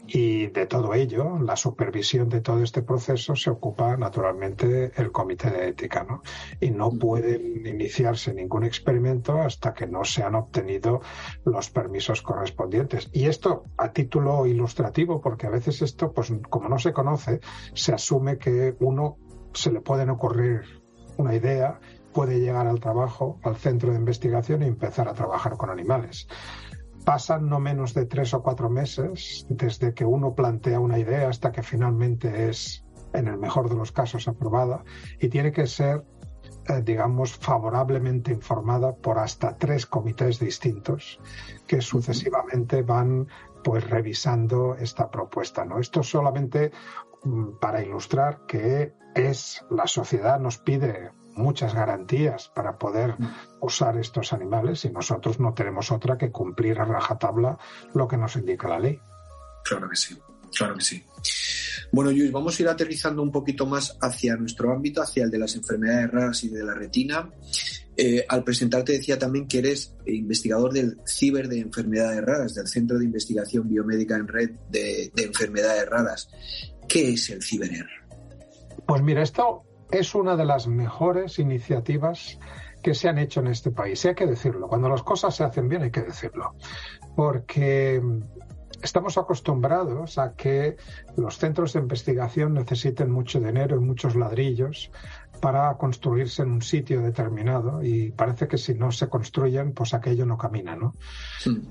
Y 0.08 0.48
de 0.48 0.66
todo 0.66 0.94
ello, 0.94 1.38
la 1.40 1.58
supervisión 1.58 2.30
de 2.30 2.40
todo 2.40 2.64
este 2.64 2.82
proceso 2.82 3.36
se 3.36 3.50
ocupa 3.50 3.98
naturalmente 3.98 4.92
el 4.96 5.12
Comité 5.12 5.50
de 5.50 5.68
Ética, 5.68 6.06
¿no? 6.08 6.22
Y 6.62 6.72
no 6.72 6.92
pueden 6.92 7.66
iniciarse 7.66 8.34
ningún 8.34 8.64
experimento 8.64 9.42
hasta 9.42 9.74
que 9.74 9.86
no 9.86 10.06
se 10.06 10.24
han 10.24 10.36
obtenido 10.36 11.02
los 11.44 11.70
permisos 11.70 12.22
correspondientes. 12.22 13.10
Y 13.12 13.26
esto 13.26 13.66
a 13.78 13.92
título 13.92 14.46
ilustrativo, 14.46 15.20
porque 15.28 15.46
a 15.46 15.50
veces 15.50 15.82
esto, 15.82 16.14
pues 16.14 16.32
como 16.50 16.70
no 16.70 16.80
se 16.80 16.94
conoce, 16.94 17.42
se 17.74 17.94
asume 17.94 18.38
que 18.38 18.78
uno 18.80 19.18
se 19.52 19.74
le 19.74 19.82
pueden 19.82 20.10
ocurrir 20.10 20.62
una 21.18 21.36
idea 21.36 21.82
puede 22.14 22.40
llegar 22.40 22.66
al 22.66 22.80
trabajo, 22.80 23.38
al 23.44 23.58
centro 23.58 23.92
de 23.92 23.98
investigación 23.98 24.64
y 24.64 24.68
empezar 24.68 25.10
a 25.10 25.14
trabajar 25.14 25.58
con 25.58 25.70
animales. 25.70 26.30
Pasan 27.04 27.50
no 27.50 27.60
menos 27.60 27.94
de 27.94 28.06
tres 28.06 28.34
o 28.34 28.42
cuatro 28.42 28.70
meses 28.70 29.46
desde 29.50 29.94
que 29.94 30.06
uno 30.06 30.34
plantea 30.34 30.80
una 30.80 30.98
idea 30.98 31.28
hasta 31.28 31.52
que 31.52 31.62
finalmente 31.62 32.48
es, 32.48 32.86
en 33.12 33.28
el 33.28 33.38
mejor 33.38 33.70
de 33.70 33.76
los 33.76 33.92
casos, 33.92 34.30
aprobada 34.30 34.86
y 35.20 35.28
tiene 35.28 35.52
que 35.52 35.68
ser 35.68 36.06
eh, 36.70 36.82
digamos, 36.84 37.38
favorablemente 37.38 38.34
informada 38.34 38.94
por 38.94 39.20
hasta 39.20 39.58
tres 39.58 39.86
comités 39.86 40.40
distintos 40.40 41.18
que 41.66 41.80
sucesivamente 41.80 42.82
van 42.82 43.28
pues 43.64 43.90
revisando 43.90 44.76
esta 44.76 45.10
propuesta. 45.10 45.66
¿no? 45.66 45.80
Esto 45.80 46.04
solamente 46.04 46.72
mm, 47.24 47.58
para 47.60 47.82
ilustrar 47.82 48.46
que 48.48 48.94
es 49.16 49.66
la 49.70 49.88
sociedad 49.88 50.40
nos 50.40 50.58
pide 50.58 51.12
muchas 51.36 51.74
garantías 51.74 52.50
para 52.50 52.78
poder 52.78 53.16
mm. 53.20 53.36
usar 53.62 53.98
estos 53.98 54.34
animales 54.34 54.86
y 54.86 54.90
nosotros 54.90 55.40
no 55.40 55.54
tenemos 55.54 55.92
otra 55.92 56.18
que 56.18 56.32
cumplir 56.32 56.80
a 56.80 56.86
rajatabla 56.86 57.58
lo 57.94 58.08
que 58.08 58.18
nos 58.18 58.36
indica 58.36 58.68
la 58.68 58.80
ley. 58.80 59.00
Claro 59.64 59.90
que 59.90 59.96
sí, 59.96 60.18
claro 60.56 60.76
que 60.76 60.84
sí. 60.84 61.04
Bueno, 61.92 62.12
Luis, 62.12 62.32
vamos 62.32 62.60
a 62.60 62.64
ir 62.64 62.70
aterrizando 62.70 63.22
un 63.22 63.32
poquito 63.32 63.66
más 63.66 63.98
hacia 64.02 64.36
nuestro 64.36 64.72
ámbito, 64.72 65.02
hacia 65.02 65.24
el 65.24 65.32
de 65.32 65.40
las 65.40 65.56
enfermedades 65.56 66.12
raras 66.12 66.44
y 66.44 66.50
de 66.50 66.64
la 66.64 66.74
retina. 66.74 67.30
Eh, 67.96 68.26
al 68.30 68.44
presentarte 68.44 68.92
decía 68.92 69.18
también 69.18 69.48
que 69.48 69.60
eres 69.60 69.96
investigador 70.06 70.72
del 70.72 71.00
Ciber 71.08 71.48
de 71.48 71.62
Enfermedades 71.62 72.24
Raras, 72.24 72.54
del 72.54 72.68
Centro 72.68 73.00
de 73.00 73.06
Investigación 73.06 73.68
Biomédica 73.68 74.16
en 74.16 74.28
Red 74.28 74.52
de, 74.70 75.12
de 75.16 75.24
Enfermedades 75.24 75.90
Raras. 75.90 76.30
¿Qué 76.88 77.14
es 77.14 77.30
el 77.32 77.42
CiberER? 77.42 77.88
Pues 78.86 79.02
mira, 79.02 79.24
esto 79.24 79.64
es 79.90 80.14
una 80.14 80.36
de 80.36 80.46
las 80.46 80.68
mejores 80.68 81.40
iniciativas 81.40 82.38
que 82.84 82.94
se 82.94 83.10
han 83.10 83.18
hecho 83.18 83.40
en 83.40 83.48
este 83.48 83.72
país. 83.72 84.04
Y 84.06 84.10
hay 84.10 84.16
que 84.16 84.28
decirlo, 84.28 84.68
cuando 84.68 84.90
las 84.90 85.04
cosas 85.04 85.36
se 85.36 85.44
hacen 85.44 85.68
bien 85.68 85.84
hay 85.84 85.92
que 85.92 86.04
decirlo. 86.04 86.56
Porque 87.16 88.02
estamos 88.82 89.18
acostumbrados 89.18 90.18
a 90.18 90.34
que 90.34 90.78
los 91.16 91.38
centros 91.38 91.74
de 91.74 91.80
investigación 91.80 92.54
necesiten 92.54 93.12
mucho 93.12 93.40
dinero 93.40 93.78
y 93.78 93.80
muchos 93.80 94.16
ladrillos 94.16 94.92
para 95.42 95.76
construirse 95.78 96.42
en 96.42 96.52
un 96.52 96.62
sitio 96.62 97.02
determinado 97.02 97.84
y 97.84 98.12
parece 98.12 98.48
que 98.48 98.58
si 98.58 98.74
no 98.74 98.92
se 98.92 99.08
construyen, 99.08 99.74
pues 99.74 99.94
aquello 99.94 100.26
no 100.26 100.38
camina, 100.38 100.76
¿no? 100.76 100.96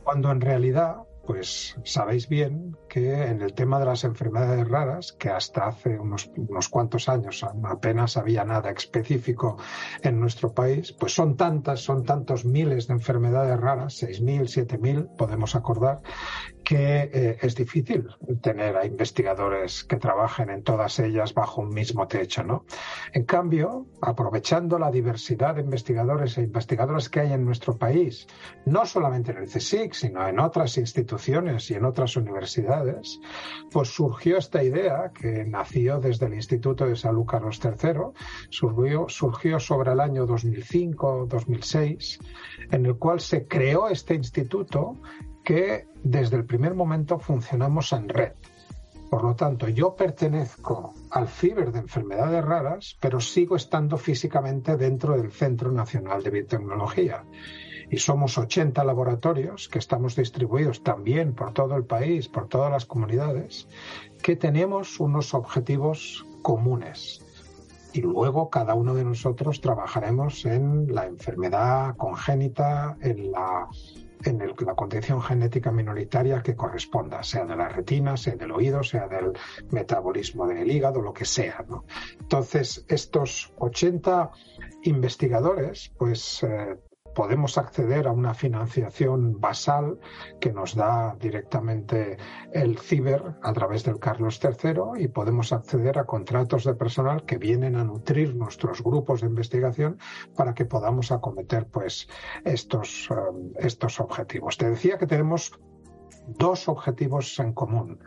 Cuando 0.04 0.30
en 0.30 0.40
realidad 0.40 0.96
pues 1.26 1.76
sabéis 1.84 2.28
bien 2.28 2.76
en 2.96 3.42
el 3.42 3.52
tema 3.52 3.78
de 3.78 3.86
las 3.86 4.04
enfermedades 4.04 4.66
raras, 4.68 5.12
que 5.12 5.28
hasta 5.28 5.66
hace 5.66 5.98
unos, 5.98 6.30
unos, 6.36 6.68
cuantos 6.68 7.08
años 7.08 7.44
apenas 7.64 8.16
había 8.16 8.44
nada 8.44 8.70
específico 8.70 9.58
en 10.02 10.18
nuestro 10.18 10.52
país, 10.52 10.92
pues 10.92 11.14
son 11.14 11.36
tantas, 11.36 11.80
son 11.80 12.04
tantos 12.04 12.44
miles 12.44 12.88
de 12.88 12.94
enfermedades 12.94 13.60
raras, 13.60 14.02
6.000, 14.02 14.66
7.000, 14.66 15.16
podemos 15.16 15.54
acordar, 15.54 16.00
que 16.64 17.10
eh, 17.12 17.38
es 17.42 17.54
difícil 17.54 18.08
tener 18.42 18.76
a 18.76 18.84
investigadores 18.84 19.84
que 19.84 19.96
trabajen 19.96 20.50
en 20.50 20.64
todas 20.64 20.98
ellas 20.98 21.32
bajo 21.32 21.60
un 21.60 21.68
mismo 21.68 22.08
techo, 22.08 22.42
¿no? 22.42 22.64
En 23.12 23.24
cambio, 23.24 23.86
aprovechando 24.00 24.78
la 24.78 24.90
diversidad 24.90 25.54
de 25.54 25.60
investigadores 25.60 26.38
e 26.38 26.42
investigadoras 26.42 27.08
que 27.08 27.20
hay 27.20 27.32
en 27.32 27.44
nuestro 27.44 27.76
país, 27.76 28.26
no 28.64 28.84
solamente 28.84 29.30
en 29.30 29.38
el 29.38 29.48
CSIC, 29.48 29.92
sino 29.92 30.26
en 30.26 30.40
otras 30.40 30.76
instituciones 30.78 31.70
y 31.70 31.74
en 31.74 31.84
otras 31.84 32.16
universidades, 32.16 32.85
pues 33.70 33.88
surgió 33.88 34.38
esta 34.38 34.62
idea 34.62 35.12
que 35.12 35.44
nació 35.44 35.98
desde 36.00 36.26
el 36.26 36.34
Instituto 36.34 36.86
de 36.86 36.96
Salud 36.96 37.26
Carlos 37.26 37.60
III, 37.62 38.12
surgió, 38.50 39.06
surgió 39.08 39.60
sobre 39.60 39.92
el 39.92 40.00
año 40.00 40.26
2005-2006, 40.26 42.18
en 42.70 42.86
el 42.86 42.96
cual 42.96 43.20
se 43.20 43.46
creó 43.46 43.88
este 43.88 44.14
instituto 44.14 44.96
que 45.44 45.86
desde 46.02 46.36
el 46.36 46.44
primer 46.44 46.74
momento 46.74 47.18
funcionamos 47.18 47.92
en 47.92 48.08
red. 48.08 48.32
Por 49.10 49.22
lo 49.22 49.36
tanto, 49.36 49.68
yo 49.68 49.94
pertenezco 49.94 50.92
al 51.10 51.28
CIBER 51.28 51.70
de 51.70 51.78
enfermedades 51.78 52.44
raras, 52.44 52.96
pero 53.00 53.20
sigo 53.20 53.54
estando 53.54 53.96
físicamente 53.96 54.76
dentro 54.76 55.16
del 55.16 55.30
Centro 55.30 55.70
Nacional 55.70 56.22
de 56.24 56.30
Biotecnología. 56.30 57.24
Y 57.90 57.98
somos 57.98 58.36
80 58.38 58.82
laboratorios 58.84 59.68
que 59.68 59.78
estamos 59.78 60.16
distribuidos 60.16 60.82
también 60.82 61.34
por 61.34 61.52
todo 61.52 61.76
el 61.76 61.84
país, 61.84 62.28
por 62.28 62.48
todas 62.48 62.70
las 62.70 62.86
comunidades, 62.86 63.68
que 64.22 64.36
tenemos 64.36 65.00
unos 65.00 65.34
objetivos 65.34 66.26
comunes. 66.42 67.22
Y 67.92 68.02
luego 68.02 68.50
cada 68.50 68.74
uno 68.74 68.94
de 68.94 69.04
nosotros 69.04 69.60
trabajaremos 69.60 70.44
en 70.44 70.94
la 70.94 71.06
enfermedad 71.06 71.96
congénita, 71.96 72.96
en 73.00 73.32
la 73.32 73.68
en 74.24 74.38
la 74.38 74.74
condición 74.74 75.20
genética 75.22 75.70
minoritaria 75.70 76.42
que 76.42 76.56
corresponda, 76.56 77.22
sea 77.22 77.44
de 77.44 77.56
la 77.56 77.68
retina, 77.68 78.16
sea 78.16 78.34
del 78.34 78.50
oído, 78.50 78.82
sea 78.82 79.08
del 79.08 79.32
metabolismo 79.70 80.46
del 80.46 80.70
hígado, 80.70 81.00
lo 81.00 81.12
que 81.12 81.24
sea. 81.24 81.64
Entonces, 82.18 82.84
estos 82.88 83.52
80 83.58 84.30
investigadores, 84.82 85.92
pues 85.96 86.42
eh, 86.42 86.76
podemos 87.16 87.56
acceder 87.56 88.06
a 88.06 88.12
una 88.12 88.34
financiación 88.34 89.40
basal 89.40 89.98
que 90.38 90.52
nos 90.52 90.74
da 90.74 91.16
directamente 91.18 92.18
el 92.52 92.78
CIBER 92.78 93.38
a 93.42 93.52
través 93.54 93.84
del 93.84 93.98
Carlos 93.98 94.38
III 94.44 95.02
y 95.02 95.08
podemos 95.08 95.50
acceder 95.50 95.98
a 95.98 96.04
contratos 96.04 96.64
de 96.64 96.74
personal 96.74 97.24
que 97.24 97.38
vienen 97.38 97.74
a 97.76 97.84
nutrir 97.84 98.36
nuestros 98.36 98.82
grupos 98.82 99.22
de 99.22 99.28
investigación 99.28 99.98
para 100.36 100.52
que 100.52 100.66
podamos 100.66 101.10
acometer 101.10 101.66
pues 101.68 102.06
estos, 102.44 103.08
um, 103.10 103.50
estos 103.56 103.98
objetivos. 103.98 104.58
Te 104.58 104.68
decía 104.68 104.98
que 104.98 105.06
tenemos 105.06 105.58
dos 106.26 106.68
objetivos 106.68 107.38
en 107.38 107.54
común 107.54 107.98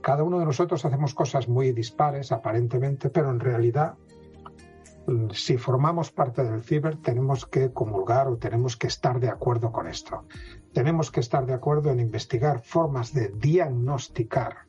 cada 0.00 0.22
uno 0.22 0.38
de 0.38 0.44
nosotros 0.44 0.84
hacemos 0.84 1.12
cosas 1.12 1.48
muy 1.48 1.72
dispares 1.72 2.30
aparentemente, 2.30 3.10
pero 3.10 3.30
en 3.30 3.40
realidad 3.40 3.94
si 5.32 5.56
formamos 5.56 6.10
parte 6.10 6.42
del 6.44 6.62
ciber, 6.62 6.96
tenemos 6.96 7.46
que 7.46 7.72
comulgar 7.72 8.28
o 8.28 8.36
tenemos 8.36 8.76
que 8.76 8.86
estar 8.86 9.20
de 9.20 9.28
acuerdo 9.28 9.72
con 9.72 9.86
esto. 9.86 10.26
Tenemos 10.72 11.10
que 11.10 11.20
estar 11.20 11.46
de 11.46 11.54
acuerdo 11.54 11.90
en 11.90 12.00
investigar 12.00 12.62
formas 12.62 13.12
de 13.12 13.28
diagnosticar 13.28 14.66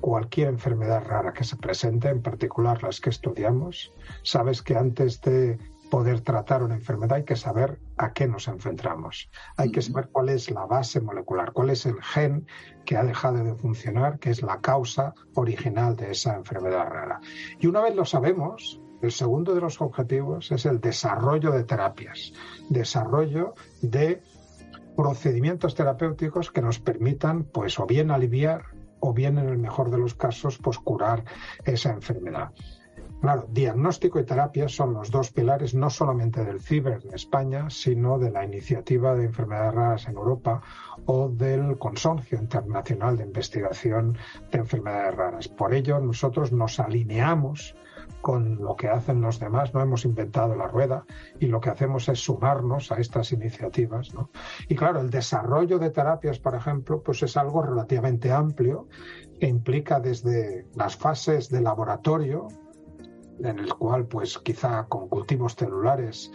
cualquier 0.00 0.48
enfermedad 0.48 1.04
rara 1.04 1.32
que 1.32 1.44
se 1.44 1.56
presente, 1.56 2.08
en 2.08 2.22
particular 2.22 2.82
las 2.82 3.00
que 3.00 3.10
estudiamos. 3.10 3.92
Sabes 4.22 4.62
que 4.62 4.76
antes 4.76 5.20
de 5.20 5.58
poder 5.90 6.20
tratar 6.20 6.62
una 6.62 6.74
enfermedad 6.74 7.18
hay 7.18 7.24
que 7.24 7.36
saber 7.36 7.80
a 7.96 8.12
qué 8.12 8.26
nos 8.26 8.48
enfrentamos. 8.48 9.30
Hay 9.56 9.70
que 9.70 9.82
saber 9.82 10.08
cuál 10.10 10.28
es 10.28 10.50
la 10.50 10.66
base 10.66 11.00
molecular, 11.00 11.52
cuál 11.52 11.70
es 11.70 11.86
el 11.86 12.02
gen 12.02 12.46
que 12.84 12.96
ha 12.96 13.04
dejado 13.04 13.42
de 13.42 13.54
funcionar, 13.54 14.18
que 14.18 14.30
es 14.30 14.42
la 14.42 14.60
causa 14.60 15.14
original 15.34 15.96
de 15.96 16.10
esa 16.10 16.34
enfermedad 16.36 16.86
rara. 16.88 17.20
Y 17.58 17.66
una 17.66 17.80
vez 17.80 17.94
lo 17.94 18.04
sabemos, 18.04 18.80
el 19.06 19.12
segundo 19.12 19.54
de 19.54 19.60
los 19.60 19.80
objetivos 19.80 20.52
es 20.52 20.66
el 20.66 20.80
desarrollo 20.80 21.52
de 21.52 21.64
terapias, 21.64 22.32
desarrollo 22.68 23.54
de 23.80 24.20
procedimientos 24.96 25.74
terapéuticos 25.74 26.50
que 26.50 26.62
nos 26.62 26.80
permitan, 26.80 27.44
pues, 27.44 27.78
o 27.78 27.86
bien 27.86 28.10
aliviar 28.10 28.64
o 28.98 29.12
bien, 29.12 29.38
en 29.38 29.48
el 29.48 29.58
mejor 29.58 29.90
de 29.90 29.98
los 29.98 30.14
casos, 30.14 30.58
pues, 30.58 30.78
curar 30.78 31.24
esa 31.64 31.90
enfermedad. 31.90 32.50
Claro, 33.20 33.46
diagnóstico 33.50 34.18
y 34.18 34.24
terapia 34.24 34.68
son 34.68 34.92
los 34.92 35.10
dos 35.10 35.30
pilares 35.30 35.74
no 35.74 35.88
solamente 35.88 36.44
del 36.44 36.60
CIBER 36.60 37.02
en 37.04 37.14
España, 37.14 37.70
sino 37.70 38.18
de 38.18 38.30
la 38.30 38.44
iniciativa 38.44 39.14
de 39.14 39.24
enfermedades 39.26 39.74
raras 39.74 40.08
en 40.08 40.16
Europa 40.16 40.62
o 41.06 41.28
del 41.28 41.78
Consorcio 41.78 42.38
Internacional 42.38 43.16
de 43.16 43.24
Investigación 43.24 44.18
de 44.50 44.58
Enfermedades 44.58 45.14
Raras. 45.14 45.48
Por 45.48 45.72
ello, 45.74 45.98
nosotros 46.00 46.52
nos 46.52 46.78
alineamos 46.78 47.74
con 48.26 48.56
lo 48.56 48.74
que 48.74 48.88
hacen 48.88 49.20
los 49.20 49.38
demás, 49.38 49.72
no 49.72 49.80
hemos 49.80 50.04
inventado 50.04 50.56
la 50.56 50.66
rueda 50.66 51.04
y 51.38 51.46
lo 51.46 51.60
que 51.60 51.70
hacemos 51.70 52.08
es 52.08 52.18
sumarnos 52.18 52.90
a 52.90 52.96
estas 52.96 53.30
iniciativas. 53.30 54.10
Y 54.66 54.74
claro, 54.74 54.98
el 55.00 55.10
desarrollo 55.10 55.78
de 55.78 55.90
terapias, 55.90 56.40
por 56.40 56.56
ejemplo, 56.56 57.00
pues 57.04 57.22
es 57.22 57.36
algo 57.36 57.62
relativamente 57.62 58.32
amplio 58.32 58.88
que 59.38 59.46
implica 59.46 60.00
desde 60.00 60.66
las 60.74 60.96
fases 60.96 61.50
de 61.50 61.60
laboratorio, 61.60 62.48
en 63.38 63.60
el 63.60 63.72
cual 63.74 64.06
pues 64.06 64.38
quizá 64.38 64.86
con 64.88 65.08
cultivos 65.08 65.54
celulares 65.54 66.32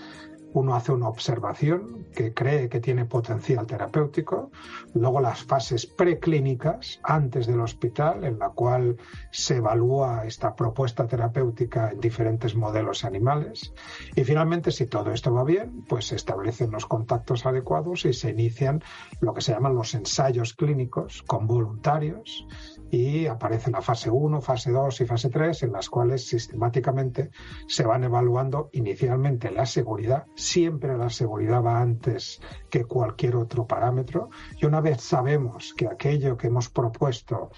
uno 0.53 0.75
hace 0.75 0.91
una 0.91 1.07
observación 1.07 2.07
que 2.15 2.33
cree 2.33 2.69
que 2.69 2.79
tiene 2.79 3.05
potencial 3.05 3.65
terapéutico, 3.65 4.51
luego 4.93 5.21
las 5.21 5.43
fases 5.43 5.85
preclínicas 5.85 6.99
antes 7.03 7.47
del 7.47 7.61
hospital, 7.61 8.23
en 8.23 8.39
la 8.39 8.49
cual 8.49 8.97
se 9.31 9.57
evalúa 9.57 10.25
esta 10.25 10.55
propuesta 10.55 11.07
terapéutica 11.07 11.91
en 11.91 11.99
diferentes 11.99 12.55
modelos 12.55 13.05
animales, 13.05 13.73
y 14.15 14.23
finalmente, 14.23 14.71
si 14.71 14.87
todo 14.87 15.11
esto 15.11 15.33
va 15.33 15.43
bien, 15.43 15.85
pues 15.87 16.07
se 16.07 16.15
establecen 16.15 16.71
los 16.71 16.85
contactos 16.85 17.45
adecuados 17.45 18.05
y 18.05 18.13
se 18.13 18.31
inician 18.31 18.83
lo 19.19 19.33
que 19.33 19.41
se 19.41 19.53
llaman 19.53 19.75
los 19.75 19.93
ensayos 19.93 20.53
clínicos 20.53 21.23
con 21.23 21.47
voluntarios 21.47 22.45
y 22.91 23.25
aparece 23.25 23.71
la 23.71 23.81
fase 23.81 24.11
1, 24.11 24.41
fase 24.41 24.69
2 24.69 25.01
y 25.01 25.05
fase 25.05 25.29
3, 25.29 25.63
en 25.63 25.71
las 25.71 25.89
cuales 25.89 26.27
sistemáticamente 26.27 27.31
se 27.65 27.85
van 27.85 28.03
evaluando 28.03 28.69
inicialmente 28.73 29.49
la 29.49 29.65
seguridad. 29.65 30.25
Siempre 30.35 30.97
la 30.97 31.09
seguridad 31.09 31.63
va 31.63 31.79
antes 31.79 32.41
que 32.69 32.83
cualquier 32.83 33.37
otro 33.37 33.65
parámetro. 33.65 34.29
Y 34.59 34.65
una 34.65 34.81
vez 34.81 35.01
sabemos 35.01 35.73
que 35.73 35.87
aquello 35.87 36.35
que 36.35 36.47
hemos 36.47 36.69
propuesto 36.69 37.51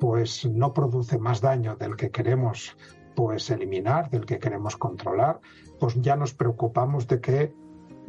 pues 0.00 0.46
no 0.46 0.72
produce 0.72 1.18
más 1.18 1.42
daño 1.42 1.76
del 1.76 1.94
que 1.94 2.10
queremos 2.10 2.74
pues 3.14 3.50
eliminar, 3.50 4.08
del 4.08 4.24
que 4.24 4.38
queremos 4.38 4.78
controlar, 4.78 5.40
pues 5.78 5.94
ya 6.00 6.16
nos 6.16 6.32
preocupamos 6.32 7.06
de 7.06 7.20
que 7.20 7.54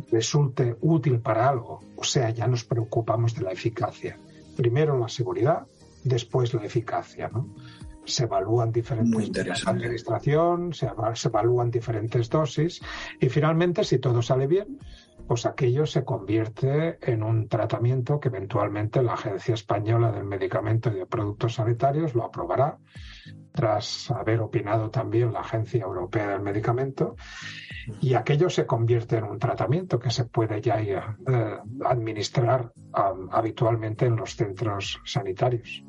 resulte 0.09 0.77
útil 0.79 1.19
para 1.19 1.49
algo. 1.49 1.81
O 1.97 2.05
sea, 2.05 2.29
ya 2.29 2.47
nos 2.47 2.63
preocupamos 2.63 3.35
de 3.35 3.41
la 3.41 3.51
eficacia. 3.51 4.17
Primero 4.55 4.97
la 4.97 5.09
seguridad, 5.09 5.67
después 6.03 6.53
la 6.53 6.65
eficacia. 6.65 7.29
¿no? 7.29 7.53
Se 8.05 8.23
evalúan 8.23 8.71
diferentes 8.71 9.67
administración, 9.67 10.73
se, 10.73 10.89
se 11.13 11.27
evalúan 11.27 11.69
diferentes 11.71 12.29
dosis 12.29 12.81
y 13.19 13.29
finalmente, 13.29 13.83
si 13.83 13.99
todo 13.99 14.21
sale 14.21 14.47
bien, 14.47 14.79
pues 15.27 15.45
aquello 15.45 15.85
se 15.85 16.03
convierte 16.03 16.97
en 17.01 17.23
un 17.23 17.47
tratamiento 17.47 18.19
que 18.19 18.29
eventualmente 18.29 19.01
la 19.01 19.13
Agencia 19.13 19.53
Española 19.53 20.11
del 20.11 20.25
Medicamento 20.25 20.91
y 20.91 20.95
de 20.95 21.05
Productos 21.05 21.55
Sanitarios 21.55 22.15
lo 22.15 22.25
aprobará, 22.25 22.77
tras 23.53 24.09
haber 24.11 24.41
opinado 24.41 24.89
también 24.89 25.31
la 25.31 25.41
Agencia 25.41 25.83
Europea 25.83 26.31
del 26.31 26.41
Medicamento, 26.41 27.15
y 28.01 28.13
aquello 28.13 28.49
se 28.49 28.65
convierte 28.65 29.17
en 29.17 29.25
un 29.25 29.39
tratamiento 29.39 29.99
que 29.99 30.11
se 30.11 30.25
puede 30.25 30.61
ya 30.61 30.81
eh, 30.81 31.57
administrar 31.85 32.71
um, 32.75 33.29
habitualmente 33.31 34.05
en 34.05 34.15
los 34.15 34.35
centros 34.35 34.99
sanitarios 35.05 35.83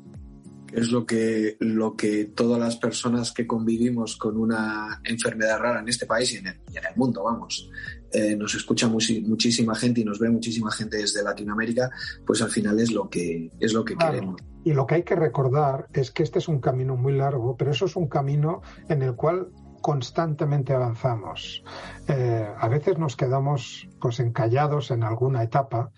es 0.73 0.91
lo 0.91 1.05
que, 1.05 1.55
lo 1.59 1.95
que 1.95 2.25
todas 2.25 2.59
las 2.59 2.77
personas 2.77 3.31
que 3.31 3.45
convivimos 3.45 4.17
con 4.17 4.37
una 4.37 5.01
enfermedad 5.03 5.59
rara 5.59 5.79
en 5.79 5.87
este 5.87 6.05
país 6.05 6.33
y 6.33 6.37
en 6.37 6.47
el, 6.47 6.55
mundo, 6.95 7.23
vamos, 7.23 7.69
eh, 8.11 8.35
nos 8.35 8.55
escucha 8.55 8.87
muchísima 8.87 9.75
gente 9.75 10.01
y 10.01 10.05
nos 10.05 10.19
ve 10.19 10.29
muchísima 10.29 10.71
gente 10.71 10.97
desde 10.97 11.23
Latinoamérica, 11.23 11.89
pues 12.25 12.41
al 12.41 12.49
final 12.49 12.79
es 12.79 12.91
lo 12.91 13.09
que, 13.09 13.51
es 13.59 13.73
lo 13.73 13.85
que 13.85 13.95
queremos. 13.95 14.41
Y 14.63 14.73
lo 14.73 14.87
que 14.87 14.95
hay 14.95 15.03
que 15.03 15.15
recordar 15.15 15.87
es 15.93 16.11
que 16.11 16.23
este 16.23 16.39
es 16.39 16.47
un 16.47 16.59
camino 16.59 16.95
muy 16.95 17.13
largo, 17.13 17.55
pero 17.57 17.71
eso 17.71 17.85
es 17.85 17.95
un 17.95 18.07
camino 18.07 18.61
en 18.89 19.01
el 19.01 19.15
cual 19.15 19.49
constantemente 19.81 20.73
avanzamos. 20.73 21.63
Eh, 22.07 22.47
a 22.57 22.67
veces 22.69 22.97
nos 22.97 23.15
quedamos 23.15 23.89
pues 23.99 24.19
encallados 24.21 24.91
en 24.91 25.03
alguna 25.03 25.43
etapa, 25.43 25.91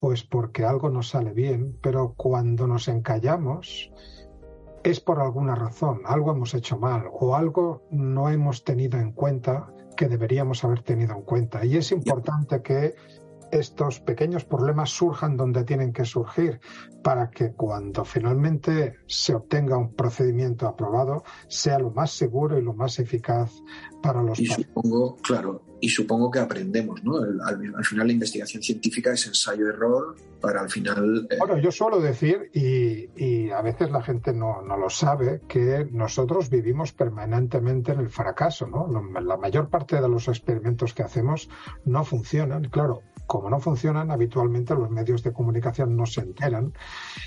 pues 0.00 0.24
porque 0.24 0.64
algo 0.64 0.88
nos 0.88 1.10
sale 1.10 1.32
bien, 1.32 1.76
pero 1.82 2.14
cuando 2.16 2.66
nos 2.66 2.88
encallamos, 2.88 3.90
es 4.90 5.00
por 5.00 5.20
alguna 5.20 5.56
razón, 5.56 6.02
algo 6.04 6.30
hemos 6.30 6.54
hecho 6.54 6.78
mal 6.78 7.06
o 7.12 7.34
algo 7.34 7.82
no 7.90 8.28
hemos 8.28 8.62
tenido 8.62 9.00
en 9.00 9.10
cuenta 9.10 9.72
que 9.96 10.06
deberíamos 10.06 10.62
haber 10.62 10.84
tenido 10.84 11.16
en 11.16 11.22
cuenta. 11.22 11.64
Y 11.64 11.76
es 11.76 11.90
importante 11.90 12.62
que 12.62 12.94
estos 13.50 13.98
pequeños 13.98 14.44
problemas 14.44 14.90
surjan 14.90 15.36
donde 15.36 15.64
tienen 15.64 15.92
que 15.92 16.04
surgir 16.04 16.60
para 17.02 17.30
que 17.30 17.52
cuando 17.52 18.04
finalmente 18.04 18.94
se 19.06 19.34
obtenga 19.34 19.76
un 19.76 19.92
procedimiento 19.92 20.68
aprobado 20.68 21.24
sea 21.48 21.80
lo 21.80 21.90
más 21.90 22.12
seguro 22.12 22.56
y 22.56 22.62
lo 22.62 22.72
más 22.72 23.00
eficaz 23.00 23.52
para 24.02 24.22
los 24.22 24.38
y 24.38 24.46
supongo 24.46 25.16
claro 25.16 25.62
y 25.80 25.88
supongo 25.88 26.30
que 26.30 26.38
aprendemos 26.38 27.02
no 27.04 27.18
al, 27.18 27.84
final 27.84 28.06
la 28.06 28.12
investigación 28.12 28.62
científica 28.62 29.12
es 29.12 29.26
ensayo 29.26 29.68
error 29.68 30.16
para 30.40 30.60
al 30.60 30.70
final 30.70 31.26
eh, 31.30 31.36
bueno 31.38 31.58
yo 31.58 31.70
suelo 31.70 32.00
decir 32.00 32.50
y, 32.52 33.08
y, 33.16 33.50
a 33.50 33.60
veces 33.62 33.90
la 33.90 34.02
gente 34.02 34.32
no, 34.32 34.62
no 34.62 34.76
lo 34.76 34.90
sabe 34.90 35.42
que 35.48 35.86
nosotros 35.90 36.50
vivimos 36.50 36.92
permanentemente 36.92 37.92
en 37.92 38.00
el 38.00 38.08
fracaso 38.08 38.66
no 38.66 38.88
la 39.20 39.36
mayor 39.36 39.68
parte 39.68 40.00
de 40.00 40.08
los 40.08 40.28
experimentos 40.28 40.94
que 40.94 41.02
hacemos 41.02 41.48
no 41.84 42.04
funcionan 42.04 42.64
claro 42.64 43.02
como 43.26 43.50
no 43.50 43.58
funcionan, 43.58 44.10
habitualmente 44.10 44.74
los 44.74 44.90
medios 44.90 45.22
de 45.22 45.32
comunicación 45.32 45.96
no 45.96 46.06
se 46.06 46.20
enteran. 46.20 46.72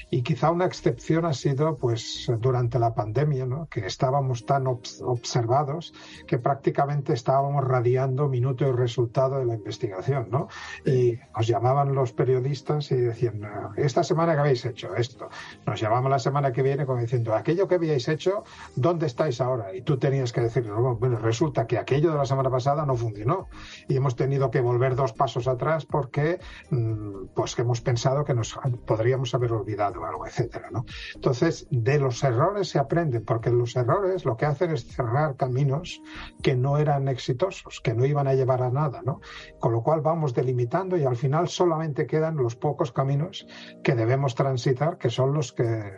Y 0.10 0.22
quizá 0.22 0.50
una 0.50 0.66
excepción 0.66 1.26
ha 1.26 1.34
sido 1.34 1.78
pues 1.78 2.32
durante 2.40 2.80
la 2.80 2.96
pandemia, 2.96 3.46
¿no? 3.46 3.68
que 3.70 3.86
estábamos 3.86 4.46
tan 4.46 4.66
observados 4.68 5.94
que 6.26 6.40
prácticamente 6.40 7.14
estábamos 7.14 7.64
radiando 7.66 8.30
minuto 8.30 8.49
y 8.58 8.72
resultado 8.72 9.40
de 9.40 9.46
la 9.46 9.56
investigación. 9.56 10.28
¿no? 10.30 10.48
Y 10.86 11.20
nos 11.36 11.48
llamaban 11.48 11.94
los 11.94 12.14
periodistas 12.14 12.92
y 12.92 12.96
decían, 12.96 13.42
esta 13.78 14.04
semana 14.04 14.34
que 14.34 14.40
habéis 14.40 14.66
hecho 14.66 14.96
esto. 14.96 15.30
Nos 15.66 15.80
llamaban 15.80 16.10
la 16.10 16.20
semana 16.20 16.52
que 16.52 16.62
viene 16.62 16.86
como 16.86 17.00
diciendo, 17.00 17.36
aquello 17.36 17.68
que 17.68 17.76
habíais 17.76 18.08
hecho, 18.08 18.44
¿dónde 18.76 19.06
estáis 19.06 19.42
ahora? 19.42 19.76
Y 19.76 19.82
tú 19.82 19.98
tenías 19.98 20.32
que 20.32 20.42
decir, 20.42 20.70
bueno, 20.72 21.18
resulta 21.20 21.68
que 21.68 21.78
aquello 21.78 22.12
de 22.12 22.18
la 22.18 22.26
semana 22.26 22.50
pasada 22.50 22.86
no 22.86 22.96
funcionó 22.96 23.48
y 23.88 23.96
hemos 23.96 24.16
tenido 24.16 24.52
que 24.52 24.62
volver 24.62 24.96
dos 24.96 25.14
pasos 25.14 25.48
atrás 25.48 25.86
porque 25.86 26.40
mm, 26.70 27.28
pues 27.34 27.56
que 27.56 27.62
hemos 27.62 27.82
pensado 27.82 28.24
que 28.24 28.34
nos 28.34 28.60
podríamos 28.86 29.34
haber 29.34 29.52
olvidado 29.52 30.06
algo, 30.06 30.26
etcétera, 30.26 30.70
¿no? 30.72 30.86
Entonces, 31.16 31.68
de 31.70 32.00
los 32.00 32.24
errores 32.24 32.70
se 32.70 32.80
aprende, 32.80 33.20
porque 33.22 33.50
los 33.50 33.76
errores 33.76 34.26
lo 34.26 34.38
que 34.38 34.46
hacen 34.46 34.72
es 34.72 34.86
cerrar 34.88 35.36
caminos 35.36 36.02
que 36.42 36.56
no 36.56 36.78
eran 36.78 37.08
exitosos, 37.08 37.82
que 37.82 37.94
no 37.94 38.06
iban 38.06 38.28
a 38.28 38.29
llevar 38.34 38.64
a 38.64 38.70
nada, 38.70 39.02
¿no? 39.04 39.22
Con 39.60 39.72
lo 39.72 39.84
cual 39.84 40.02
vamos 40.02 40.34
delimitando 40.34 40.98
y 40.98 41.04
al 41.04 41.16
final 41.16 41.48
solamente 41.48 42.06
quedan 42.06 42.38
los 42.38 42.56
pocos 42.56 42.92
caminos 42.92 43.48
que 43.84 43.96
debemos 43.96 44.36
transitar, 44.36 44.98
que 44.98 45.10
son 45.10 45.34
los 45.34 45.54
que 45.54 45.92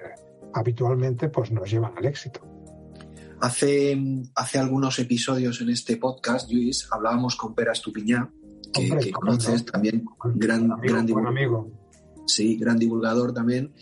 habitualmente 0.54 1.30
pues 1.30 1.52
nos 1.52 1.70
llevan 1.70 1.98
al 1.98 2.06
éxito. 2.06 2.42
Hace, 3.40 3.98
hace 4.36 4.60
algunos 4.60 5.00
episodios 5.00 5.62
en 5.62 5.70
este 5.70 5.98
podcast, 5.98 6.52
Luis, 6.52 6.88
hablábamos 6.92 7.36
con 7.36 7.56
Pera 7.56 7.72
Estupiñá, 7.72 8.32
que, 8.72 9.12
conoces 9.12 9.66
también, 9.66 10.06
gran, 10.36 10.70
gran 10.80 11.06
divulgador. 11.06 11.72
Sí, 12.28 12.56
gran 12.56 12.78
divulgador 12.78 13.34
también. 13.34 13.74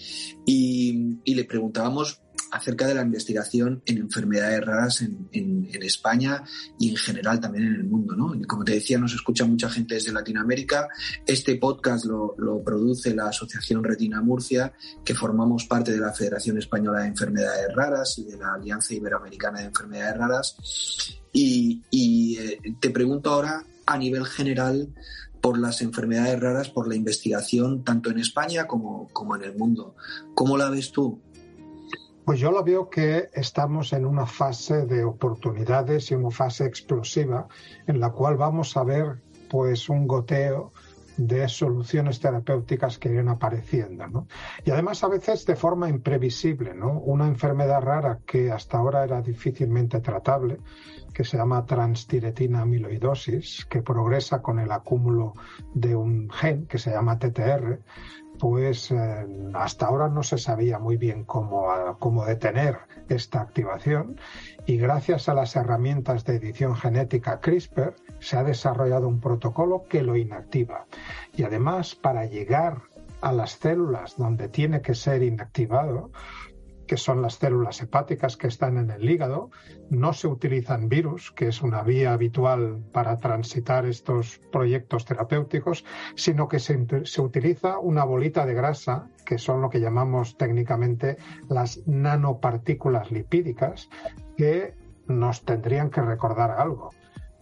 Y, 0.45 1.19
le 1.25 1.43
preguntábamos 1.43 2.21
acerca 2.52 2.88
de 2.88 2.95
la 2.95 3.02
investigación 3.02 3.82
en 3.86 3.97
enfermedades 3.97 4.65
raras 4.65 5.02
en, 5.02 5.19
España 5.82 6.43
y 6.78 6.89
en 6.89 6.97
general 6.97 7.39
también 7.39 7.65
en 7.67 7.75
el 7.75 7.84
mundo. 7.84 8.15
¿no? 8.15 8.34
Como 8.47 8.63
te 8.63 8.73
decía, 8.73 8.99
nos 8.99 9.13
escucha 9.13 9.45
mucha 9.45 9.69
gente 9.69 9.95
desde 9.95 10.12
Latinoamérica. 10.12 10.88
Este 11.25 11.56
podcast 11.56 12.06
lo, 12.06 12.36
produce 12.63 13.15
la 13.15 13.30
Asociación 13.30 13.84
Retina 13.84 14.21
Murcia, 14.21 14.73
que 15.04 15.15
formamos 15.15 15.65
parte 15.65 15.91
de 15.91 15.99
la 15.99 16.12
Federación 16.12 16.58
Española 16.58 17.02
de 17.02 17.08
Enfermedades 17.08 17.73
Raras 17.73 18.17
y 18.19 18.25
de 18.25 18.38
la 18.38 18.54
Alianza 18.54 18.93
Iberoamericana 18.93 19.60
de 19.60 19.65
Enfermedades 19.65 20.17
Raras. 20.17 21.19
Y, 21.32 21.82
y 21.89 22.38
eh, 22.38 22.60
te 22.80 22.89
pregunto 22.89 23.32
ahora 23.32 23.63
a 23.86 23.97
nivel 23.97 24.25
general 24.25 24.89
por 25.41 25.58
las 25.58 25.82
enfermedades 25.82 26.39
raras, 26.39 26.69
por 26.69 26.88
la 26.88 26.95
investigación, 26.95 27.84
tanto 27.84 28.10
en 28.10 28.19
España 28.19 28.67
como, 28.67 29.08
como 29.13 29.36
en 29.36 29.43
el 29.43 29.56
mundo. 29.56 29.95
¿Cómo 30.36 30.58
la 30.58 30.69
ves 30.69 30.91
tú? 30.91 31.21
Pues 32.30 32.42
yo 32.42 32.52
lo 32.52 32.63
veo 32.63 32.92
que 32.92 33.32
estamos 33.34 33.92
en 33.92 34.06
una 34.06 34.28
fase 34.28 34.86
de 34.86 35.04
oportunidades 35.04 36.12
y 36.12 36.13
una 36.13 36.30
fase 36.30 36.63
explosiva 36.63 37.48
en 37.88 38.00
la 38.00 38.12
cual 38.12 38.38
vamos 38.38 38.78
a 38.78 38.84
ver 38.84 39.24
pues 39.50 39.89
un 39.89 40.06
goteo 40.06 40.72
de 41.18 41.50
soluciones 41.50 42.20
terapéuticas 42.20 43.00
que 43.00 43.10
irán 43.10 43.30
apareciendo. 43.30 44.06
¿no? 44.06 44.28
Y 44.63 44.70
además 44.70 45.04
a 45.04 45.08
veces 45.08 45.44
de 45.48 45.56
forma 45.56 45.89
imprevisible, 45.89 46.76
¿no? 46.76 47.00
Una 47.00 47.26
enfermedad 47.26 47.82
rara 47.82 48.20
que 48.28 48.52
hasta 48.52 48.78
ahora 48.78 49.04
era 49.04 49.24
difícilmente 49.24 50.00
tratable, 50.00 50.60
que 51.12 51.24
se 51.24 51.36
llama 51.36 51.65
transtiretina 51.65 52.62
amiloidosis, 52.62 53.65
que 53.65 53.82
progresa 53.82 54.44
con 54.44 54.60
el 54.60 54.72
acúmulo 54.72 55.34
de 55.74 55.96
un 55.96 56.30
gen 56.30 56.68
que 56.68 56.78
se 56.78 56.92
llama 56.92 57.18
TTR, 57.18 57.80
pues 58.39 58.91
eh, 58.91 59.25
hasta 59.54 59.88
ahora 59.88 60.08
no 60.08 60.23
se 60.23 60.38
sabía 60.38 60.80
muy 60.80 60.97
bien 60.97 61.25
cómo, 61.25 61.67
cómo 61.99 62.25
detener 62.25 62.78
esta 63.10 63.41
activación 63.41 64.17
y 64.65 64.78
gracias 64.78 65.30
a 65.30 65.34
las 65.34 65.56
herramientas 65.56 66.25
de 66.25 66.36
edición 66.36 66.75
genética 66.75 67.39
CRISPR 67.39 67.95
se 68.19 68.38
ha 68.38 68.43
desarrollado 68.43 69.08
un 69.08 69.19
protocolo 69.19 69.84
que 69.89 70.04
lo 70.04 70.15
inactiva. 70.15 70.86
Y 71.36 71.43
además, 71.43 71.95
para 71.95 72.25
llegar 72.25 72.82
a 73.21 73.32
las 73.32 73.52
células 73.52 74.15
donde 74.17 74.47
tiene 74.47 74.82
que 74.82 74.95
ser 74.95 75.23
inactivado, 75.23 76.12
que 76.89 76.97
son 76.97 77.21
las 77.21 77.36
células 77.36 77.80
hepáticas 77.84 78.36
que 78.36 78.47
están 78.47 78.80
en 78.80 78.89
el 78.89 79.08
hígado. 79.08 79.52
No 79.91 80.12
se 80.12 80.28
utilizan 80.28 80.89
virus, 80.89 81.32
que 81.32 81.47
es 81.47 81.62
una 81.62 81.84
vía 81.84 82.13
habitual 82.13 82.84
para 82.91 83.15
transitar 83.17 83.86
estos 83.86 84.41
proyectos 84.52 85.06
terapéuticos, 85.06 85.86
sino 86.15 86.47
que 86.47 86.58
se, 86.58 87.06
se 87.06 87.21
utiliza 87.21 87.78
una 87.78 88.04
bolita 88.06 88.47
de 88.47 88.56
grasa, 88.56 89.08
que 89.23 89.38
son 89.38 89.62
lo 89.62 89.69
que 89.69 89.80
llamamos 89.80 90.36
técnicamente 90.36 91.17
las 91.47 91.88
nanopartículas 91.88 93.12
lipídicas, 93.12 93.88
que 94.36 94.73
nos 95.08 95.45
tendrían 95.45 95.91
que 95.91 96.02
recordar 96.02 96.49
algo 96.49 96.89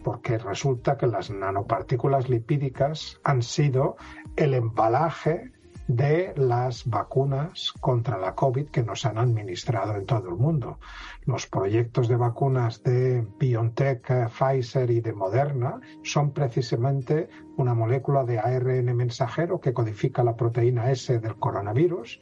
porque 0.04 0.38
resulta 0.38 0.96
que 0.96 1.06
las 1.06 1.30
nanopartículas 1.30 2.28
lipídicas 2.28 3.18
han 3.24 3.42
sido 3.42 3.96
el 4.36 4.54
embalaje 4.54 5.52
de 5.88 6.34
las 6.36 6.86
vacunas 6.86 7.72
contra 7.80 8.18
la 8.18 8.34
COVID 8.34 8.68
que 8.68 8.82
nos 8.82 9.06
han 9.06 9.18
administrado 9.18 9.96
en 9.96 10.04
todo 10.04 10.28
el 10.28 10.36
mundo. 10.36 10.78
Los 11.24 11.46
proyectos 11.46 12.08
de 12.08 12.16
vacunas 12.16 12.82
de 12.82 13.26
BioNTech, 13.38 14.28
Pfizer 14.28 14.90
y 14.90 15.00
de 15.00 15.14
Moderna 15.14 15.80
son 16.02 16.32
precisamente 16.32 17.30
una 17.56 17.74
molécula 17.74 18.24
de 18.24 18.38
ARN 18.38 18.94
mensajero 18.94 19.60
que 19.60 19.72
codifica 19.72 20.22
la 20.22 20.36
proteína 20.36 20.90
S 20.90 21.18
del 21.18 21.36
coronavirus 21.36 22.20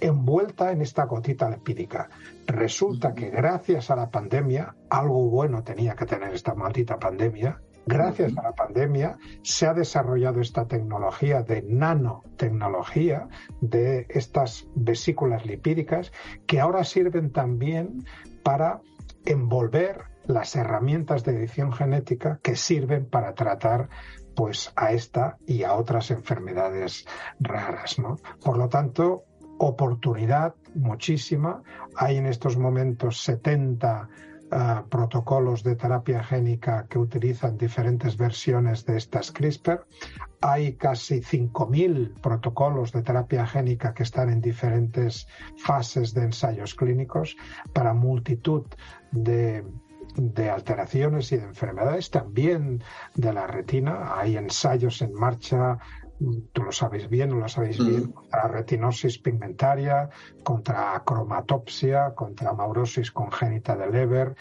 envuelta 0.00 0.72
en 0.72 0.82
esta 0.82 1.04
gotita 1.04 1.48
lipídica. 1.48 2.08
Resulta 2.46 3.14
que 3.14 3.30
gracias 3.30 3.90
a 3.90 3.96
la 3.96 4.10
pandemia, 4.10 4.74
algo 4.90 5.28
bueno 5.28 5.62
tenía 5.62 5.94
que 5.94 6.06
tener 6.06 6.34
esta 6.34 6.54
maldita 6.54 6.98
pandemia, 6.98 7.60
Gracias 7.86 8.36
a 8.38 8.42
la 8.42 8.52
pandemia 8.52 9.18
se 9.42 9.66
ha 9.66 9.74
desarrollado 9.74 10.40
esta 10.40 10.66
tecnología 10.66 11.42
de 11.42 11.62
nanotecnología 11.62 13.28
de 13.60 14.06
estas 14.08 14.68
vesículas 14.74 15.44
lipídicas 15.44 16.12
que 16.46 16.60
ahora 16.60 16.84
sirven 16.84 17.32
también 17.32 18.04
para 18.44 18.80
envolver 19.24 20.04
las 20.26 20.54
herramientas 20.54 21.24
de 21.24 21.36
edición 21.36 21.72
genética 21.72 22.38
que 22.42 22.54
sirven 22.54 23.06
para 23.06 23.34
tratar 23.34 23.88
pues 24.36 24.72
a 24.76 24.92
esta 24.92 25.36
y 25.46 25.64
a 25.64 25.74
otras 25.74 26.10
enfermedades 26.10 27.06
raras, 27.40 27.98
¿no? 27.98 28.16
Por 28.42 28.56
lo 28.56 28.68
tanto, 28.68 29.24
oportunidad 29.58 30.54
muchísima. 30.74 31.62
Hay 31.96 32.16
en 32.16 32.26
estos 32.26 32.56
momentos 32.56 33.22
70 33.22 34.08
protocolos 34.88 35.62
de 35.62 35.76
terapia 35.76 36.22
génica 36.22 36.86
que 36.88 36.98
utilizan 36.98 37.56
diferentes 37.56 38.16
versiones 38.16 38.84
de 38.84 38.96
estas 38.96 39.30
CRISPR. 39.32 39.86
Hay 40.40 40.74
casi 40.74 41.20
5.000 41.20 42.20
protocolos 42.20 42.92
de 42.92 43.02
terapia 43.02 43.46
génica 43.46 43.94
que 43.94 44.02
están 44.02 44.28
en 44.30 44.40
diferentes 44.40 45.26
fases 45.56 46.12
de 46.14 46.24
ensayos 46.24 46.74
clínicos 46.74 47.36
para 47.72 47.94
multitud 47.94 48.66
de 49.10 49.64
de 50.14 50.50
alteraciones 50.50 51.32
y 51.32 51.36
de 51.38 51.44
enfermedades, 51.44 52.10
también 52.10 52.82
de 53.14 53.32
la 53.32 53.46
retina. 53.46 54.18
Hay 54.18 54.36
ensayos 54.36 55.00
en 55.02 55.14
marcha 55.14 55.78
tú 56.52 56.62
lo 56.62 56.72
sabéis 56.72 57.08
bien, 57.08 57.32
o 57.32 57.36
lo 57.36 57.48
sabéis 57.48 57.78
bien, 57.78 58.04
mm. 58.04 58.12
contra 58.12 58.48
retinosis 58.48 59.18
pigmentaria, 59.18 60.10
contra 60.42 61.02
cromatopsia, 61.04 62.14
contra 62.14 62.52
maurosis 62.52 63.10
congénita 63.10 63.76
del 63.76 63.92
Leber, 63.92 64.34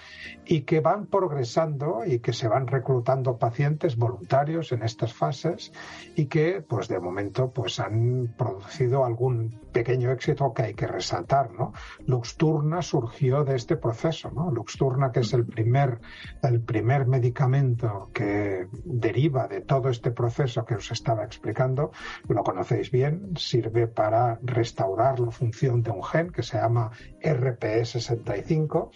y 0.45 0.61
que 0.61 0.79
van 0.79 1.07
progresando 1.07 2.03
y 2.05 2.19
que 2.19 2.33
se 2.33 2.47
van 2.47 2.67
reclutando 2.67 3.37
pacientes 3.37 3.95
voluntarios 3.95 4.71
en 4.71 4.83
estas 4.83 5.13
fases 5.13 5.71
y 6.15 6.25
que, 6.25 6.61
pues 6.61 6.87
de 6.87 6.99
momento, 6.99 7.51
pues 7.51 7.79
han 7.79 8.33
producido 8.37 9.05
algún 9.05 9.59
pequeño 9.71 10.11
éxito 10.11 10.53
que 10.53 10.63
hay 10.63 10.73
que 10.73 10.87
resaltar, 10.87 11.51
¿no? 11.51 11.73
Luxturna 12.05 12.81
surgió 12.81 13.43
de 13.43 13.55
este 13.55 13.77
proceso, 13.77 14.31
¿no? 14.31 14.51
Luxturna, 14.51 15.11
que 15.11 15.21
es 15.21 15.33
el 15.33 15.45
primer, 15.45 15.99
el 16.43 16.61
primer 16.61 17.07
medicamento 17.07 18.09
que 18.13 18.67
deriva 18.83 19.47
de 19.47 19.61
todo 19.61 19.89
este 19.89 20.11
proceso 20.11 20.65
que 20.65 20.75
os 20.75 20.91
estaba 20.91 21.23
explicando, 21.23 21.70
lo 21.75 22.43
conocéis 22.43 22.91
bien, 22.91 23.33
sirve 23.37 23.87
para 23.87 24.39
restaurar 24.41 25.19
la 25.19 25.31
función 25.31 25.83
de 25.83 25.91
un 25.91 26.03
gen 26.03 26.31
que 26.31 26.43
se 26.43 26.57
llama 26.57 26.91
RPE65, 27.21 28.89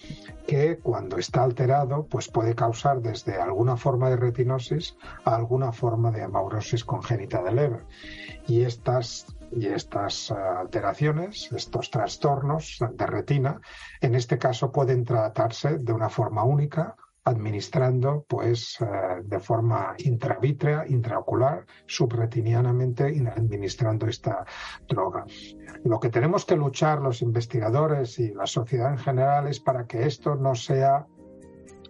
que 0.48 0.78
cuando 0.78 1.18
está 1.18 1.44
alterado, 1.44 2.08
pues 2.08 2.30
puede 2.30 2.56
causar 2.56 3.02
desde 3.02 3.36
alguna 3.36 3.78
forma 3.78 4.10
de 4.10 4.18
retinosis 4.18 4.98
a 5.24 5.36
alguna 5.36 5.72
forma 5.72 6.12
de 6.12 6.24
amaurosis 6.24 6.84
congénita 6.84 7.42
del 7.44 7.56
Leber. 7.56 7.86
Y 8.48 8.62
estas 8.62 9.26
y 9.52 9.68
estas 9.68 10.32
eh, 10.32 10.34
alteraciones, 10.34 11.52
estos 11.52 11.90
trastornos 11.90 12.80
de 12.92 13.06
retina, 13.06 13.62
en 14.02 14.16
este 14.16 14.38
caso 14.38 14.72
pueden 14.72 15.06
tratarse 15.06 15.78
de 15.78 15.94
una 15.94 16.10
forma 16.10 16.44
única 16.44 16.96
administrando 17.26 18.24
pues 18.28 18.78
eh, 18.82 18.86
de 19.24 19.40
forma 19.40 19.96
intravítrea, 19.98 20.86
intraocular, 20.88 21.66
subretinianamente 21.88 23.04
administrando 23.36 24.08
esta 24.08 24.46
droga. 24.88 25.26
Lo 25.84 26.00
que 26.00 26.10
tenemos 26.10 26.46
que 26.46 26.56
luchar 26.56 27.02
los 27.02 27.22
investigadores 27.22 28.20
y 28.20 28.34
la 28.34 28.46
sociedad 28.46 28.92
en 28.92 29.00
general 29.00 29.48
es 29.48 29.60
para 29.60 29.88
que 29.88 30.06
esto 30.06 30.36
no 30.36 30.54
sea 30.56 31.08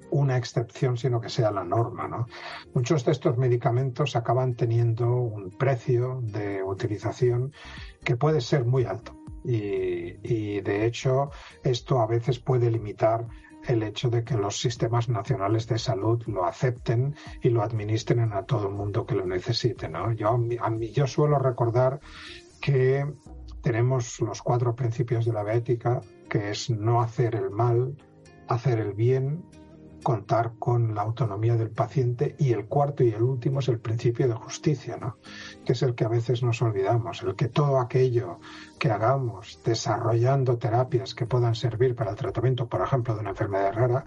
una 0.09 0.37
excepción, 0.37 0.97
sino 0.97 1.19
que 1.19 1.29
sea 1.29 1.51
la 1.51 1.65
norma. 1.65 2.07
¿no? 2.07 2.27
Muchos 2.73 3.03
de 3.03 3.11
estos 3.11 3.37
medicamentos 3.37 4.15
acaban 4.15 4.55
teniendo 4.55 5.11
un 5.11 5.51
precio 5.51 6.21
de 6.23 6.63
utilización 6.63 7.51
que 8.03 8.15
puede 8.15 8.39
ser 8.39 8.63
muy 8.63 8.85
alto. 8.85 9.17
Y, 9.47 10.17
y, 10.23 10.61
de 10.61 10.87
hecho 10.87 11.29
esto 11.63 11.99
a 11.99 12.07
veces 12.07 12.39
puede 12.39 12.71
limitar 12.71 13.27
el 13.67 13.83
hecho 13.83 14.09
de 14.09 14.23
que 14.23 14.35
los 14.35 14.59
sistemas 14.59 15.09
nacionales 15.09 15.67
de 15.67 15.77
salud 15.77 16.21
lo 16.27 16.45
acepten 16.45 17.15
y 17.41 17.49
lo 17.49 17.63
administren 17.63 18.33
a 18.33 18.43
todo 18.43 18.67
el 18.67 18.73
mundo 18.73 19.05
que 19.05 19.15
lo 19.15 19.25
necesite. 19.25 19.89
¿no? 19.89 20.11
Yo, 20.13 20.29
a 20.29 20.69
mí, 20.69 20.91
yo 20.91 21.07
suelo 21.07 21.39
recordar 21.39 21.99
que 22.61 23.05
tenemos 23.61 24.19
los 24.21 24.41
cuatro 24.41 24.75
principios 24.75 25.25
de 25.25 25.33
la 25.33 25.43
bioética, 25.43 26.01
que 26.29 26.51
es 26.51 26.69
no 26.69 27.01
hacer 27.01 27.35
el 27.35 27.49
mal, 27.49 27.95
hacer 28.47 28.79
el 28.79 28.93
bien, 28.93 29.43
contar 30.05 30.53
con 30.59 30.93
la 30.93 31.01
autonomía 31.01 31.55
del 31.55 31.71
paciente 31.71 32.35
y 32.37 32.53
el 32.53 32.67
cuarto 32.67 33.03
y 33.03 33.09
el 33.09 33.23
último 33.23 33.59
es 33.59 33.69
el 33.69 33.79
principio 33.79 34.27
de 34.27 34.35
justicia, 34.35 34.97
¿no? 34.97 35.17
que 35.65 35.73
es 35.73 35.81
el 35.81 35.95
que 35.95 36.05
a 36.05 36.09
veces 36.09 36.43
nos 36.43 36.61
olvidamos, 36.61 37.23
el 37.23 37.35
que 37.35 37.47
todo 37.47 37.79
aquello 37.79 38.39
que 38.77 38.91
hagamos 38.91 39.59
desarrollando 39.65 40.59
terapias 40.59 41.15
que 41.15 41.25
puedan 41.25 41.55
servir 41.55 41.95
para 41.95 42.11
el 42.11 42.17
tratamiento, 42.17 42.67
por 42.67 42.81
ejemplo, 42.81 43.15
de 43.15 43.21
una 43.21 43.31
enfermedad 43.31 43.73
rara, 43.73 44.05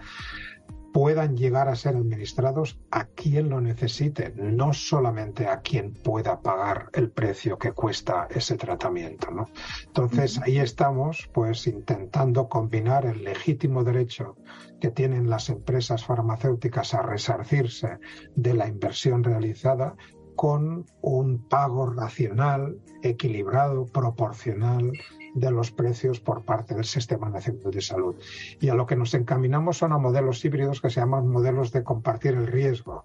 puedan 0.93 1.37
llegar 1.37 1.69
a 1.69 1.77
ser 1.77 1.97
administrados 1.97 2.79
a 2.91 3.05
quien 3.05 3.49
lo 3.49 3.61
necesite, 3.61 4.33
no 4.37 4.73
solamente 4.73 5.47
a 5.47 5.61
quien 5.61 5.93
pueda 5.93 6.41
pagar 6.41 6.91
el 6.93 7.11
precio 7.11 7.59
que 7.59 7.73
cuesta 7.73 8.27
ese 8.31 8.57
tratamiento. 8.57 9.31
¿no? 9.31 9.49
Entonces 9.87 10.41
ahí 10.43 10.59
estamos 10.59 11.29
pues 11.33 11.67
intentando 11.67 12.49
combinar 12.49 13.07
el 13.07 13.25
legítimo 13.25 13.85
derecho 13.85 14.37
que 14.81 14.91
tienen 14.91 15.29
las 15.29 15.49
empresas 15.49 16.05
farmacéuticas 16.05 16.95
a 16.95 17.03
resarcirse 17.03 17.99
de 18.35 18.55
la 18.55 18.69
inversión 18.69 19.25
realizada 19.25 19.97
con 20.37 20.87
un 21.01 21.49
pago 21.49 21.91
racional, 21.91 22.79
equilibrado, 23.03 23.87
proporcional 23.87 24.93
de 25.35 25.51
los 25.51 25.71
precios 25.71 26.21
por 26.21 26.45
parte 26.45 26.75
del 26.75 26.85
Sistema 26.85 27.29
Nacional 27.29 27.71
de 27.71 27.81
Salud. 27.81 28.17
Y 28.61 28.69
a 28.69 28.75
lo 28.75 28.87
que 28.87 28.97
nos 28.97 29.15
encaminamos 29.15 29.79
son 29.79 29.93
a 29.93 29.99
modelos 29.99 30.45
híbridos 30.45 30.81
que 30.81 30.91
se 30.91 31.01
llaman 31.01 31.29
modelos 31.29 31.73
de 31.73 31.83
compartir 31.83 32.35
el 32.35 32.47
riesgo. 32.47 33.05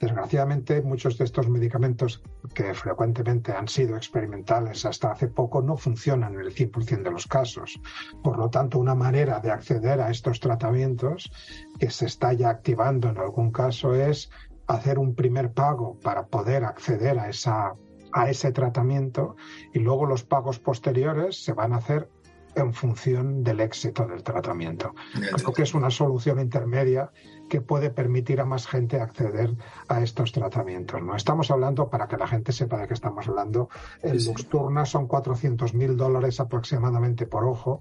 Desgraciadamente, 0.00 0.80
muchos 0.82 1.18
de 1.18 1.24
estos 1.24 1.48
medicamentos 1.48 2.22
que 2.54 2.72
frecuentemente 2.74 3.52
han 3.52 3.66
sido 3.66 3.96
experimentales 3.96 4.84
hasta 4.84 5.10
hace 5.10 5.28
poco 5.28 5.60
no 5.60 5.76
funcionan 5.76 6.34
en 6.34 6.40
el 6.40 6.54
100% 6.54 7.02
de 7.02 7.10
los 7.10 7.26
casos. 7.26 7.80
Por 8.22 8.38
lo 8.38 8.48
tanto, 8.48 8.78
una 8.78 8.94
manera 8.94 9.40
de 9.40 9.50
acceder 9.50 10.00
a 10.00 10.10
estos 10.10 10.38
tratamientos 10.38 11.30
que 11.78 11.90
se 11.90 12.06
está 12.06 12.32
ya 12.32 12.50
activando 12.50 13.08
en 13.08 13.18
algún 13.18 13.50
caso 13.50 13.94
es 13.94 14.30
hacer 14.68 14.98
un 14.98 15.14
primer 15.14 15.52
pago 15.52 15.98
para 16.00 16.26
poder 16.26 16.64
acceder 16.64 17.18
a 17.18 17.28
esa 17.28 17.74
a 18.12 18.30
ese 18.30 18.52
tratamiento 18.52 19.36
y 19.72 19.80
luego 19.80 20.06
los 20.06 20.24
pagos 20.24 20.58
posteriores 20.58 21.42
se 21.44 21.52
van 21.52 21.72
a 21.72 21.76
hacer 21.76 22.08
en 22.54 22.72
función 22.72 23.44
del 23.44 23.60
éxito 23.60 24.06
del 24.06 24.22
tratamiento. 24.22 24.94
Creo 25.12 25.52
que 25.52 25.62
es 25.62 25.74
una 25.74 25.90
solución 25.90 26.40
intermedia 26.40 27.10
que 27.48 27.60
puede 27.60 27.90
permitir 27.90 28.40
a 28.40 28.44
más 28.44 28.66
gente 28.66 29.00
acceder 29.00 29.54
a 29.88 30.02
estos 30.02 30.32
tratamientos. 30.32 31.00
No 31.02 31.14
estamos 31.14 31.50
hablando, 31.50 31.88
para 31.88 32.08
que 32.08 32.16
la 32.16 32.26
gente 32.26 32.52
sepa 32.52 32.78
de 32.78 32.88
qué 32.88 32.94
estamos 32.94 33.28
hablando, 33.28 33.68
el 34.02 34.24
Luxturna 34.24 34.84
son 34.84 35.06
400 35.06 35.74
mil 35.74 35.96
dólares 35.96 36.40
aproximadamente 36.40 37.26
por 37.26 37.44
ojo. 37.44 37.80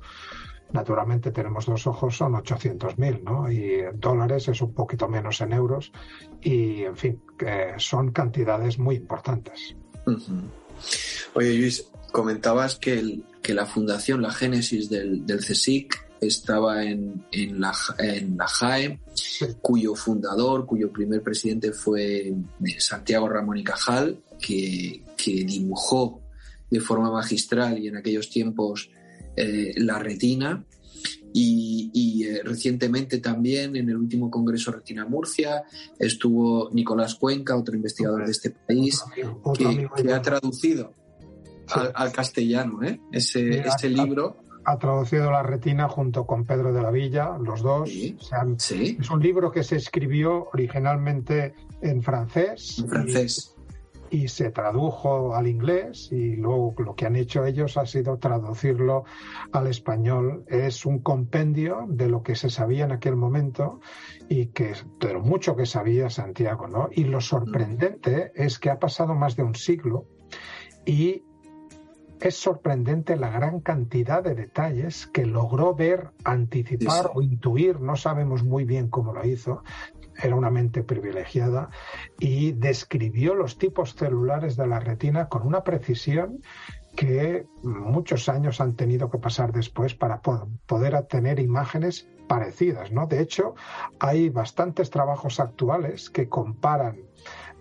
Naturalmente 0.71 1.31
tenemos 1.31 1.65
dos 1.65 1.87
ojos, 1.87 2.17
son 2.17 2.35
800 2.35 2.97
mil, 2.97 3.23
¿no? 3.23 3.49
Y 3.49 3.83
dólares 3.93 4.49
es 4.49 4.61
un 4.61 4.73
poquito 4.73 5.07
menos 5.07 5.39
en 5.41 5.53
euros. 5.53 5.93
Y, 6.41 6.83
en 6.83 6.97
fin, 6.97 7.23
son 7.77 8.11
cantidades 8.11 8.77
muy 8.77 8.95
importantes. 8.95 9.77
Oye, 11.33 11.53
Luis, 11.57 11.85
comentabas 12.11 12.75
que, 12.75 13.19
que, 13.41 13.53
la 13.53 13.65
fundación, 13.65 14.21
la 14.21 14.31
génesis 14.31 14.89
del, 14.89 15.25
del 15.25 15.39
CSIC 15.39 16.07
estaba 16.21 16.83
en, 16.83 17.25
en, 17.31 17.59
la, 17.59 17.73
en 17.99 18.37
la 18.37 18.47
JAE, 18.47 18.99
cuyo 19.61 19.95
fundador, 19.95 20.65
cuyo 20.65 20.91
primer 20.91 21.21
presidente 21.21 21.71
fue 21.73 22.33
Santiago 22.79 23.29
Ramón 23.29 23.57
y 23.57 23.63
Cajal, 23.63 24.17
que, 24.39 25.03
que 25.15 25.43
dibujó 25.43 26.21
de 26.69 26.79
forma 26.79 27.11
magistral 27.11 27.77
y 27.79 27.87
en 27.87 27.97
aquellos 27.97 28.29
tiempos 28.29 28.89
eh, 29.35 29.73
la 29.77 29.99
retina 29.99 30.63
y, 31.39 32.23
eh, 32.23 32.41
recientemente 32.43 33.19
también 33.19 33.75
en 33.75 33.89
el 33.89 33.97
último 33.97 34.29
Congreso 34.29 34.71
Retina 34.71 35.05
Murcia 35.05 35.63
estuvo 35.99 36.69
Nicolás 36.71 37.15
Cuenca, 37.15 37.55
otro 37.55 37.75
investigador 37.75 38.25
de 38.25 38.31
este 38.31 38.51
país, 38.51 39.03
que, 39.55 40.13
ha 40.13 40.21
traducido 40.21 40.93
al, 41.93 42.11
castellano 42.11 42.83
¿eh? 42.83 42.99
ese, 43.11 43.89
libro. 43.89 44.37
Ha, 44.65 44.77
traducido 44.77 45.31
la 45.31 45.43
retina 45.43 45.87
junto 45.87 46.25
con 46.25 46.45
Pedro 46.45 46.73
de 46.73 46.81
la 46.81 46.91
Villa, 46.91 47.37
los 47.39 47.61
dos. 47.61 47.89
Es 47.89 49.09
un 49.09 49.21
libro 49.21 49.51
que 49.51 49.63
se 49.63 49.75
escribió 49.75 50.49
originalmente 50.53 51.53
en 51.81 52.01
francés. 52.01 52.79
En 52.79 52.89
francés 52.89 53.56
y 54.09 54.27
se 54.27 54.51
tradujo 54.51 55.35
al 55.35 55.47
inglés 55.47 56.09
y 56.11 56.35
luego 56.35 56.73
lo 56.77 56.95
que 56.95 57.05
han 57.05 57.15
hecho 57.15 57.45
ellos 57.45 57.77
ha 57.77 57.85
sido 57.85 58.17
traducirlo 58.17 59.05
al 59.51 59.67
español. 59.67 60.43
Es 60.47 60.85
un 60.85 60.99
compendio 60.99 61.85
de 61.87 62.07
lo 62.07 62.23
que 62.23 62.35
se 62.35 62.49
sabía 62.49 62.85
en 62.85 62.91
aquel 62.91 63.15
momento 63.15 63.79
y 64.29 64.47
que 64.47 64.73
de 64.99 65.13
lo 65.13 65.21
mucho 65.21 65.55
que 65.55 65.65
sabía 65.65 66.09
Santiago, 66.09 66.67
¿no? 66.67 66.89
Y 66.91 67.05
lo 67.05 67.21
sorprendente 67.21 68.31
es 68.35 68.59
que 68.59 68.69
ha 68.69 68.79
pasado 68.79 69.15
más 69.15 69.35
de 69.35 69.43
un 69.43 69.55
siglo 69.55 70.05
y 70.85 71.23
es 72.19 72.35
sorprendente 72.35 73.15
la 73.15 73.29
gran 73.29 73.59
cantidad 73.59 74.23
de 74.23 74.35
detalles 74.35 75.07
que 75.07 75.25
logró 75.25 75.75
ver, 75.75 76.09
anticipar 76.23 77.11
o 77.13 77.21
intuir, 77.21 77.79
no 77.79 77.95
sabemos 77.95 78.43
muy 78.43 78.65
bien 78.65 78.89
cómo 78.89 79.13
lo 79.13 79.25
hizo, 79.25 79.63
era 80.21 80.35
una 80.35 80.49
mente 80.49 80.83
privilegiada 80.83 81.69
y 82.19 82.53
describió 82.53 83.35
los 83.35 83.57
tipos 83.57 83.95
celulares 83.95 84.55
de 84.55 84.67
la 84.67 84.79
retina 84.79 85.29
con 85.29 85.45
una 85.45 85.63
precisión 85.63 86.41
que 86.95 87.45
muchos 87.61 88.27
años 88.27 88.59
han 88.59 88.75
tenido 88.75 89.11
que 89.11 89.19
pasar 89.19 89.51
después 89.51 89.93
para 89.93 90.21
poder 90.21 90.95
obtener 90.95 91.39
imágenes 91.39 92.09
parecidas, 92.27 92.91
¿no? 92.91 93.05
De 93.05 93.21
hecho, 93.21 93.53
hay 93.99 94.29
bastantes 94.29 94.89
trabajos 94.89 95.39
actuales 95.39 96.09
que 96.09 96.27
comparan 96.27 96.97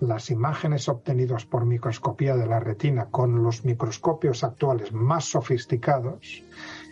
las 0.00 0.30
imágenes 0.30 0.88
obtenidas 0.88 1.46
por 1.46 1.64
microscopía 1.64 2.37
de 2.37 2.46
la 2.46 2.61
retina 2.61 3.06
con 3.11 3.42
los 3.42 3.64
microscopios 3.64 4.44
actuales 4.44 4.92
más 4.92 5.24
sofisticados 5.24 6.44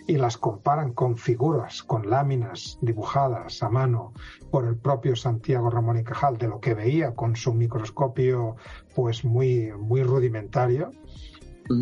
y 0.07 0.17
las 0.17 0.37
comparan 0.37 0.93
con 0.93 1.17
figuras, 1.17 1.83
con 1.83 2.11
láminas 2.11 2.79
dibujadas 2.81 3.63
a 3.63 3.69
mano 3.69 4.13
por 4.51 4.67
el 4.67 4.77
propio 4.77 5.17
Santiago 5.17 5.71
Ramón 5.71 5.99
y 5.99 6.05
Cajal 6.05 6.37
de 6.39 6.49
lo 6.49 6.61
que 6.61 6.75
veía 6.75 7.15
con 7.15 7.37
su 7.37 7.55
microscopio 7.55 8.57
pues 8.95 9.25
muy, 9.25 9.73
muy 9.79 10.03
rudimentario 10.03 10.91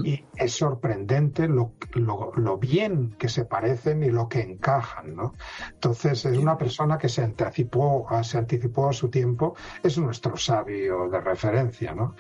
y 0.05 0.25
es 0.37 0.53
sorprendente 0.53 1.49
lo, 1.49 1.75
lo, 1.95 2.59
bien 2.59 3.14
que 3.18 3.29
se 3.29 3.45
parecen 3.45 4.03
y 4.03 4.11
lo 4.11 4.29
que 4.29 4.40
encajan, 4.40 5.14
¿no? 5.16 5.35
Entonces 5.73 6.25
es 6.25 6.38
una 6.38 6.57
persona 6.57 6.99
que 6.99 7.09
se 7.09 7.23
anticipó, 7.23 8.07
se 8.23 8.38
anticipó 8.38 8.88
a 8.88 8.92
su 8.92 9.09
tiempo, 9.09 9.57
es 9.83 9.99
nuestro 9.99 10.37
sabio 10.37 11.09
de 11.09 11.21
referencia, 11.21 11.95
¿no? 11.95 12.14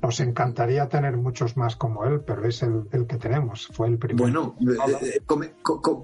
Nos 0.00 0.20
encantaría 0.20 0.88
tener 0.88 1.16
muchos 1.16 1.56
más 1.56 1.76
como 1.76 2.04
él, 2.04 2.20
pero 2.20 2.46
es 2.46 2.62
el, 2.62 2.86
que 2.90 3.16
tenemos, 3.16 3.68
fue 3.72 3.88
el 3.88 3.98
primero. 3.98 4.54
Bueno, 4.58 4.78
eh, 5.02 5.20
eh, 5.26 5.52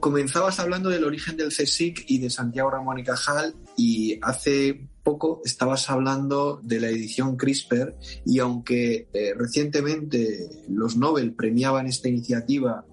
comenzabas 0.00 0.58
hablando 0.60 0.90
del 0.90 1.04
origen 1.04 1.36
del 1.36 1.48
CSIC 1.48 2.04
y 2.08 2.18
de 2.18 2.30
Santiago 2.30 2.70
Ramón 2.70 2.98
y 2.98 3.04
Cajal 3.04 3.54
y 3.76 4.18
hace 4.22 4.88
poco 5.02 5.42
estabas 5.44 5.90
hablando 5.90 6.60
de 6.62 6.80
la 6.80 6.88
edición 6.88 7.36
CRISPR 7.36 7.94
y 8.24 8.38
aunque 8.38 9.08
eh, 9.12 9.34
recientemente 9.36 10.48
los 10.68 10.96
Nobel 10.96 11.34
premiaban 11.34 11.86
esta 11.86 12.08
iniciativa 12.08 12.84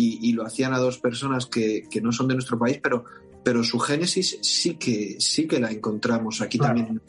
y, 0.00 0.32
lo 0.32 0.46
hacían 0.46 0.74
a 0.74 0.78
dos 0.78 0.98
personas 0.98 1.46
que, 1.46 1.88
que, 1.90 2.00
no 2.00 2.12
son 2.12 2.28
de 2.28 2.34
nuestro 2.34 2.56
país, 2.56 2.78
pero 2.80 3.04
pero 3.48 3.64
su 3.64 3.78
génesis 3.78 4.38
sí 4.42 4.74
que, 4.74 5.16
sí 5.20 5.46
que 5.46 5.58
la 5.58 5.70
encontramos 5.70 6.42
aquí 6.42 6.58
también 6.58 7.00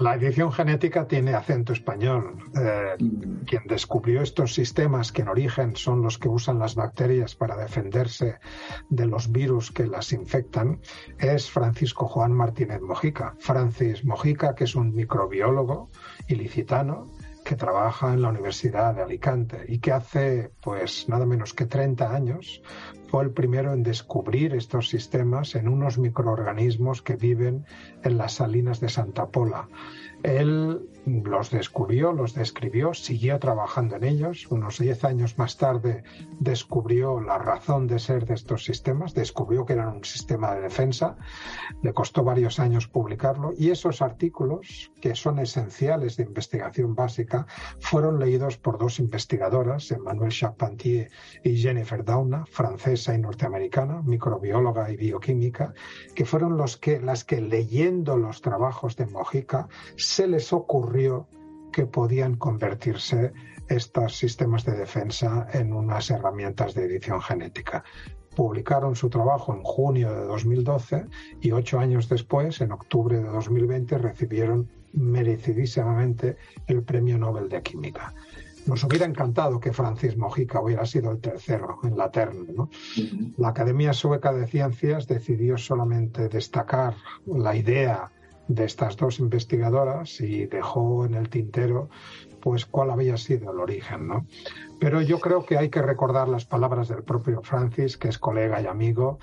La 0.00 0.16
edición 0.16 0.50
genética 0.50 1.06
tiene 1.06 1.32
acento 1.34 1.72
español. 1.72 2.38
Eh, 2.60 2.96
mm. 2.98 3.44
Quien 3.44 3.62
descubrió 3.68 4.20
estos 4.20 4.52
sistemas 4.52 5.12
que 5.12 5.22
en 5.22 5.28
origen 5.28 5.76
son 5.76 6.02
los 6.02 6.18
que 6.18 6.28
usan 6.28 6.58
las 6.58 6.74
bacterias 6.74 7.36
para 7.36 7.56
defenderse 7.56 8.40
de 8.90 9.06
los 9.06 9.30
virus 9.30 9.70
que 9.70 9.86
las 9.86 10.12
infectan 10.12 10.80
es 11.20 11.48
Francisco 11.48 12.08
Juan 12.08 12.32
Martínez 12.32 12.80
Mojica. 12.80 13.36
Francis 13.38 14.04
Mojica, 14.04 14.56
que 14.56 14.64
es 14.64 14.74
un 14.74 14.92
microbiólogo 14.92 15.88
ilicitano 16.26 17.12
que 17.46 17.54
trabaja 17.54 18.12
en 18.12 18.22
la 18.22 18.30
Universidad 18.30 18.96
de 18.96 19.02
Alicante 19.02 19.64
y 19.68 19.78
que 19.78 19.92
hace 19.92 20.50
pues 20.62 21.08
nada 21.08 21.26
menos 21.26 21.54
que 21.54 21.64
30 21.64 22.12
años 22.12 22.60
fue 23.08 23.22
el 23.22 23.30
primero 23.30 23.72
en 23.72 23.84
descubrir 23.84 24.52
estos 24.52 24.88
sistemas 24.88 25.54
en 25.54 25.68
unos 25.68 25.96
microorganismos 25.96 27.02
que 27.02 27.14
viven 27.14 27.64
en 28.02 28.18
las 28.18 28.32
salinas 28.32 28.80
de 28.80 28.88
Santa 28.88 29.28
Pola. 29.28 29.68
Él 30.24 30.90
los 31.06 31.50
descubrió, 31.50 32.12
los 32.12 32.34
describió, 32.34 32.92
siguió 32.92 33.38
trabajando 33.38 33.94
en 33.94 34.04
ellos. 34.04 34.48
Unos 34.50 34.78
10 34.78 35.04
años 35.04 35.38
más 35.38 35.56
tarde 35.56 36.02
descubrió 36.40 37.20
la 37.20 37.38
razón 37.38 37.86
de 37.86 38.00
ser 38.00 38.26
de 38.26 38.34
estos 38.34 38.64
sistemas, 38.64 39.14
descubrió 39.14 39.64
que 39.64 39.74
eran 39.74 39.96
un 39.96 40.04
sistema 40.04 40.52
de 40.54 40.62
defensa. 40.62 41.16
Le 41.80 41.92
costó 41.92 42.24
varios 42.24 42.58
años 42.58 42.88
publicarlo 42.88 43.52
y 43.56 43.70
esos 43.70 44.02
artículos, 44.02 44.90
que 45.00 45.14
son 45.14 45.38
esenciales 45.38 46.16
de 46.16 46.24
investigación 46.24 46.96
básica, 46.96 47.46
fueron 47.78 48.18
leídos 48.18 48.58
por 48.58 48.76
dos 48.76 48.98
investigadoras, 48.98 49.92
Emmanuel 49.92 50.32
Charpentier 50.32 51.08
y 51.44 51.56
Jennifer 51.56 52.04
Dauna, 52.04 52.46
francesa 52.46 53.14
y 53.14 53.18
norteamericana, 53.18 54.02
microbióloga 54.02 54.90
y 54.90 54.96
bioquímica, 54.96 55.72
que 56.16 56.24
fueron 56.24 56.58
las 56.58 57.24
que 57.24 57.40
leyendo 57.40 58.16
los 58.16 58.42
trabajos 58.42 58.96
de 58.96 59.06
Mojica 59.06 59.68
se 59.96 60.26
les 60.26 60.52
ocurrió 60.52 60.95
que 61.72 61.86
podían 61.86 62.36
convertirse 62.36 63.32
estos 63.68 64.16
sistemas 64.16 64.64
de 64.64 64.72
defensa 64.72 65.46
en 65.52 65.72
unas 65.72 66.10
herramientas 66.10 66.74
de 66.74 66.84
edición 66.84 67.20
genética. 67.20 67.84
Publicaron 68.34 68.96
su 68.96 69.10
trabajo 69.10 69.54
en 69.54 69.62
junio 69.62 70.12
de 70.12 70.24
2012 70.26 71.06
y 71.40 71.52
ocho 71.52 71.78
años 71.78 72.08
después, 72.08 72.60
en 72.60 72.72
octubre 72.72 73.18
de 73.18 73.28
2020, 73.28 73.98
recibieron 73.98 74.68
merecidísimamente 74.92 76.36
el 76.66 76.82
Premio 76.82 77.18
Nobel 77.18 77.48
de 77.48 77.62
Química. 77.62 78.14
Nos 78.66 78.82
hubiera 78.82 79.06
encantado 79.06 79.60
que 79.60 79.72
Francis 79.72 80.16
Mojica 80.16 80.60
hubiera 80.60 80.84
sido 80.86 81.12
el 81.12 81.20
tercero 81.20 81.78
en 81.84 81.96
la 81.96 82.10
terna. 82.10 82.68
La 83.36 83.48
Academia 83.48 83.92
Sueca 83.92 84.32
de 84.32 84.46
Ciencias 84.46 85.06
decidió 85.06 85.56
solamente 85.56 86.28
destacar 86.28 86.96
la 87.26 87.54
idea 87.54 88.10
de 88.48 88.64
estas 88.64 88.96
dos 88.96 89.18
investigadoras 89.18 90.20
y 90.20 90.46
dejó 90.46 91.04
en 91.04 91.14
el 91.14 91.28
tintero 91.28 91.88
pues 92.40 92.64
cuál 92.64 92.90
había 92.90 93.16
sido 93.16 93.50
el 93.50 93.58
origen, 93.58 94.06
¿no? 94.06 94.24
Pero 94.78 95.00
yo 95.00 95.18
creo 95.18 95.44
que 95.44 95.58
hay 95.58 95.68
que 95.68 95.82
recordar 95.82 96.28
las 96.28 96.44
palabras 96.44 96.86
del 96.86 97.02
propio 97.02 97.42
Francis, 97.42 97.96
que 97.96 98.08
es 98.08 98.18
colega 98.18 98.60
y 98.60 98.66
amigo, 98.66 99.18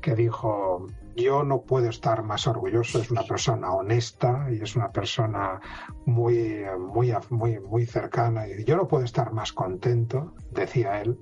que 0.00 0.14
dijo, 0.14 0.86
yo 1.16 1.42
no 1.42 1.62
puedo 1.62 1.88
estar 1.88 2.22
más 2.22 2.46
orgulloso, 2.46 3.00
es 3.00 3.10
una 3.10 3.24
persona 3.24 3.72
honesta 3.72 4.46
y 4.50 4.62
es 4.62 4.76
una 4.76 4.92
persona 4.92 5.60
muy, 6.06 6.62
muy, 6.78 7.12
muy, 7.30 7.58
muy 7.58 7.84
cercana, 7.84 8.46
y 8.46 8.64
yo 8.64 8.76
no 8.76 8.86
puedo 8.86 9.04
estar 9.04 9.32
más 9.32 9.52
contento, 9.52 10.34
decía 10.52 11.00
él, 11.00 11.18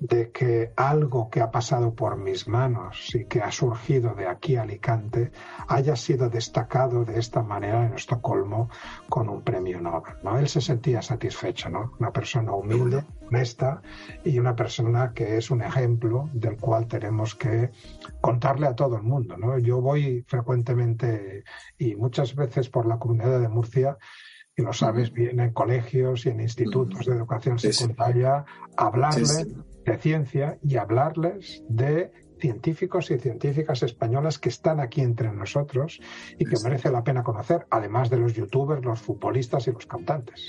de 0.00 0.30
que 0.30 0.72
algo 0.76 1.28
que 1.30 1.40
ha 1.40 1.50
pasado 1.50 1.94
por 1.94 2.16
mis 2.16 2.46
manos 2.46 3.14
y 3.14 3.24
que 3.24 3.40
ha 3.40 3.50
surgido 3.50 4.14
de 4.14 4.26
aquí 4.28 4.56
a 4.56 4.62
Alicante 4.62 5.32
haya 5.66 5.96
sido 5.96 6.28
destacado 6.28 7.04
de 7.04 7.18
esta 7.18 7.42
manera 7.42 7.84
en 7.84 7.94
Estocolmo 7.94 8.70
con 9.08 9.28
un 9.28 9.42
premio 9.42 9.80
Nobel. 9.80 10.14
¿no? 10.22 10.38
Él 10.38 10.48
se 10.48 10.60
sentía 10.60 11.02
satisfecho, 11.02 11.68
¿no? 11.68 11.92
Una 11.98 12.12
persona 12.12 12.52
humilde, 12.52 13.04
honesta 13.26 13.82
y 14.24 14.38
una 14.38 14.54
persona 14.54 15.12
que 15.14 15.36
es 15.36 15.50
un 15.50 15.62
ejemplo 15.62 16.28
del 16.32 16.56
cual 16.56 16.86
tenemos 16.86 17.34
que 17.34 17.70
contarle 18.20 18.66
a 18.66 18.74
todo 18.74 18.96
el 18.96 19.02
mundo. 19.02 19.36
¿no? 19.36 19.58
Yo 19.58 19.80
voy 19.80 20.24
frecuentemente 20.28 21.44
y 21.76 21.96
muchas 21.96 22.34
veces 22.34 22.68
por 22.68 22.86
la 22.86 22.98
comunidad 22.98 23.40
de 23.40 23.48
Murcia 23.48 23.98
y 24.58 24.62
lo 24.62 24.72
sabes 24.72 25.12
bien 25.12 25.38
en 25.38 25.52
colegios 25.52 26.26
y 26.26 26.30
en 26.30 26.40
institutos 26.40 27.06
de 27.06 27.14
educación 27.14 27.60
secundaria, 27.60 28.44
hablarle 28.76 29.46
de 29.86 29.98
ciencia 29.98 30.58
y 30.64 30.76
hablarles 30.76 31.62
de 31.68 32.10
científicos 32.40 33.10
y 33.12 33.18
científicas 33.18 33.84
españolas 33.84 34.38
que 34.38 34.48
están 34.48 34.80
aquí 34.80 35.00
entre 35.00 35.32
nosotros 35.32 36.00
y 36.38 36.44
que 36.44 36.56
merece 36.62 36.90
la 36.90 37.04
pena 37.04 37.22
conocer, 37.22 37.66
además 37.70 38.10
de 38.10 38.16
los 38.18 38.34
youtubers, 38.34 38.84
los 38.84 39.00
futbolistas 39.00 39.68
y 39.68 39.72
los 39.72 39.86
cantantes. 39.86 40.46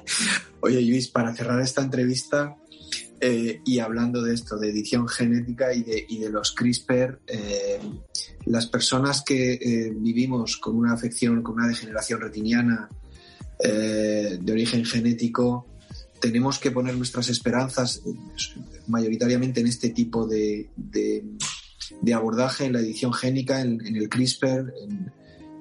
Oye, 0.60 0.80
Luis, 0.80 1.08
para 1.08 1.34
cerrar 1.34 1.60
esta 1.60 1.82
entrevista 1.82 2.56
eh, 3.20 3.60
y 3.66 3.80
hablando 3.80 4.22
de 4.22 4.32
esto, 4.32 4.56
de 4.56 4.70
edición 4.70 5.08
genética 5.08 5.74
y 5.74 5.82
de, 5.82 6.06
y 6.08 6.18
de 6.20 6.30
los 6.30 6.52
CRISPR, 6.52 7.20
eh, 7.26 7.80
las 8.46 8.66
personas 8.66 9.22
que 9.22 9.54
eh, 9.54 9.92
vivimos 9.94 10.56
con 10.56 10.76
una 10.76 10.94
afección, 10.94 11.42
con 11.42 11.56
una 11.56 11.68
degeneración 11.68 12.20
retiniana 12.20 12.88
de 13.62 14.52
origen 14.52 14.84
genético, 14.84 15.66
tenemos 16.22 16.60
que 16.60 16.70
poner 16.70 16.96
nuestras 16.96 17.28
esperanzas 17.28 18.02
mayoritariamente 18.86 19.60
en 19.60 19.66
este 19.66 19.90
tipo 19.90 20.26
de, 20.26 20.70
abordaje, 22.14 22.66
en 22.66 22.74
la 22.74 22.78
edición 22.78 23.12
génica, 23.12 23.60
en, 23.60 23.80
el 23.84 24.08
CRISPR. 24.08 24.72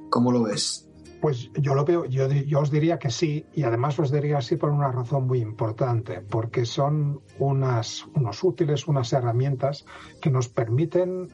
¿Cómo 0.10 0.32
lo 0.32 0.44
ves? 0.44 0.88
Pues 1.20 1.50
yo 1.60 1.76
lo 1.76 1.84
veo, 1.86 2.06
yo, 2.06 2.32
yo, 2.32 2.60
os 2.60 2.72
diría 2.72 2.98
que 2.98 3.10
sí, 3.10 3.46
y 3.54 3.64
además 3.64 3.98
os 4.00 4.12
diría 4.12 4.40
así 4.40 4.56
por 4.56 4.72
una 4.72 4.92
razón 4.92 5.28
muy 5.28 5.40
importante, 5.40 6.22
porque 6.22 6.66
son 6.66 7.22
unas, 7.38 8.06
unos 8.16 8.44
útiles, 8.44 8.88
unas 8.88 9.14
herramientas 9.14 9.86
que 10.20 10.32
nos 10.32 10.50
permiten 10.50 11.28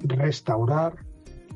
restaurar 0.00 1.04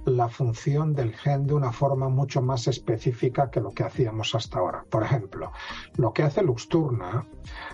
la 0.07 0.29
función 0.29 0.95
del 0.95 1.14
gen 1.14 1.47
de 1.47 1.55
una 1.55 1.73
forma 1.73 2.09
mucho 2.09 2.40
más 2.40 2.69
específica 2.69 3.51
que 3.51 3.61
lo 3.61 3.73
que 3.73 3.83
hacíamos 3.83 4.35
hasta 4.35 4.61
ahora. 4.61 4.85
Por 4.88 5.03
ejemplo, 5.03 5.51
lo 5.97 6.12
que 6.12 6.23
hace 6.23 6.42
Luxturna, 6.42 7.27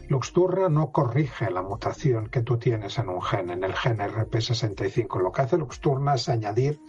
Luxturna 0.09 0.69
no 0.69 0.91
corrige 0.93 1.51
la 1.51 1.63
mutación 1.63 2.29
que 2.29 2.43
tú 2.43 2.59
tienes 2.59 2.99
en 2.99 3.11
un 3.11 3.21
gen, 3.21 3.51
en 3.51 3.65
el 3.65 3.75
gen 3.75 3.99
RP65. 3.99 5.23
Lo 5.23 5.31
que 5.31 5.43
hace 5.43 5.59
Luxturna 5.59 6.15
es 6.15 6.29
añadir 6.29 6.81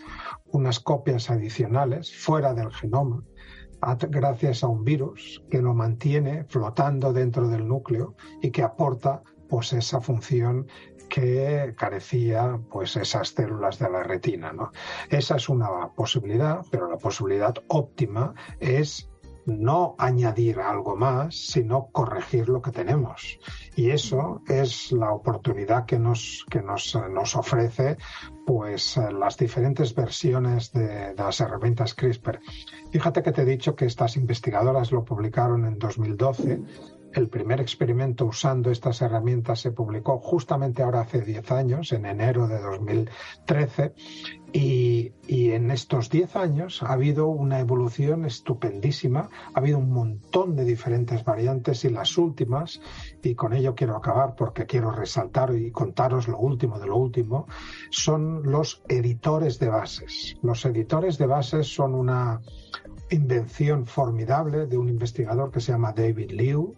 unas 0.48 0.80
copias 0.80 1.30
adicionales 1.30 2.16
fuera 2.16 2.54
del 2.54 2.72
genoma 2.72 3.24
gracias 4.10 4.64
a 4.64 4.68
un 4.68 4.84
virus 4.84 5.44
que 5.50 5.62
lo 5.62 5.74
mantiene 5.74 6.46
flotando 6.46 7.12
dentro 7.12 7.50
del 7.50 7.68
núcleo 7.68 8.16
y 8.42 8.52
que 8.52 8.64
aporta 8.64 9.24
pues 9.54 9.72
esa 9.72 10.02
función 10.02 10.66
que 11.10 11.76
carecía 11.78 12.60
pues 12.72 12.96
esas 12.96 13.30
células 13.30 13.78
de 13.78 13.88
la 13.88 14.02
retina. 14.02 14.52
Esa 15.12 15.36
es 15.36 15.48
una 15.48 15.90
posibilidad, 15.90 16.66
pero 16.72 16.90
la 16.90 16.98
posibilidad 16.98 17.54
óptima 17.68 18.34
es 18.60 19.12
no 19.46 19.94
añadir 20.00 20.60
algo 20.60 20.96
más, 20.96 21.36
sino 21.36 21.90
corregir 21.92 22.50
lo 22.50 22.64
que 22.64 22.72
tenemos. 22.72 23.38
Y 23.76 23.92
eso 23.92 24.42
es 24.48 24.92
la 24.92 25.12
oportunidad 25.12 25.86
que 25.86 26.00
nos, 26.00 26.48
que 26.50 26.64
nos, 26.64 26.98
nos 27.12 27.36
ofrece 27.36 27.98
pues 28.48 28.98
las 28.98 29.38
diferentes 29.38 29.94
versiones 29.94 30.72
de, 30.72 31.14
de, 31.14 31.16
las 31.16 31.40
herramientas 31.42 31.94
CRISPR. 31.94 32.40
Fíjate 32.92 33.22
que 33.22 33.32
te 33.32 33.44
he 33.44 33.46
dicho 33.46 33.76
que 33.76 33.86
estas 33.86 34.18
investigadoras 34.18 34.92
lo 34.92 35.06
publicaron 35.06 35.66
en 35.66 35.78
2012 35.78 36.60
el 37.14 37.30
primer 37.30 37.62
experimento 37.62 38.26
usando 38.26 38.72
estas 38.72 39.02
herramientas 39.02 39.60
se 39.62 39.72
publicó 39.72 40.20
justamente 40.20 40.84
ahora 40.84 41.02
hace 41.02 41.22
10 41.22 41.52
años, 41.52 41.92
en 41.92 42.06
enero 42.06 42.48
de 42.48 42.60
2013, 42.60 43.94
y, 44.52 45.14
y 45.28 45.52
en 45.52 45.72
estos 45.72 46.10
10 46.10 46.36
años 46.36 46.84
ha 46.84 46.94
habido 46.94 47.28
una 47.28 47.60
evolución 47.60 48.26
estupendísima, 48.26 49.30
ha 49.54 49.60
habido 49.60 49.80
un 49.80 49.92
montón 49.92 50.56
de 50.56 50.64
diferentes 50.64 51.24
variantes 51.24 51.86
y 51.86 51.90
las 51.90 52.18
últimas, 52.18 52.82
y 53.24 53.36
con 53.36 53.54
ello 53.54 53.76
quiero 53.76 53.96
acabar 53.96 54.36
porque 54.36 54.66
quiero 54.66 54.92
resaltar 54.92 55.56
y 55.56 55.72
contaros 55.72 56.28
lo 56.28 56.38
último 56.38 56.80
de 56.80 56.88
lo 56.88 56.98
último, 56.98 57.48
son 57.90 58.44
los 58.44 58.84
editores 58.88 59.60
de 59.60 59.70
bases. 59.70 60.38
Los 60.42 60.66
editores 60.66 61.18
de 61.18 61.26
bases 61.26 61.74
son 61.74 61.96
una 61.96 62.42
invención 63.14 63.86
formidable 63.86 64.66
de 64.66 64.78
un 64.78 64.90
investigador 64.90 65.52
que 65.52 65.60
se 65.60 65.72
llama 65.72 65.94
David 65.94 66.32
Liu, 66.32 66.76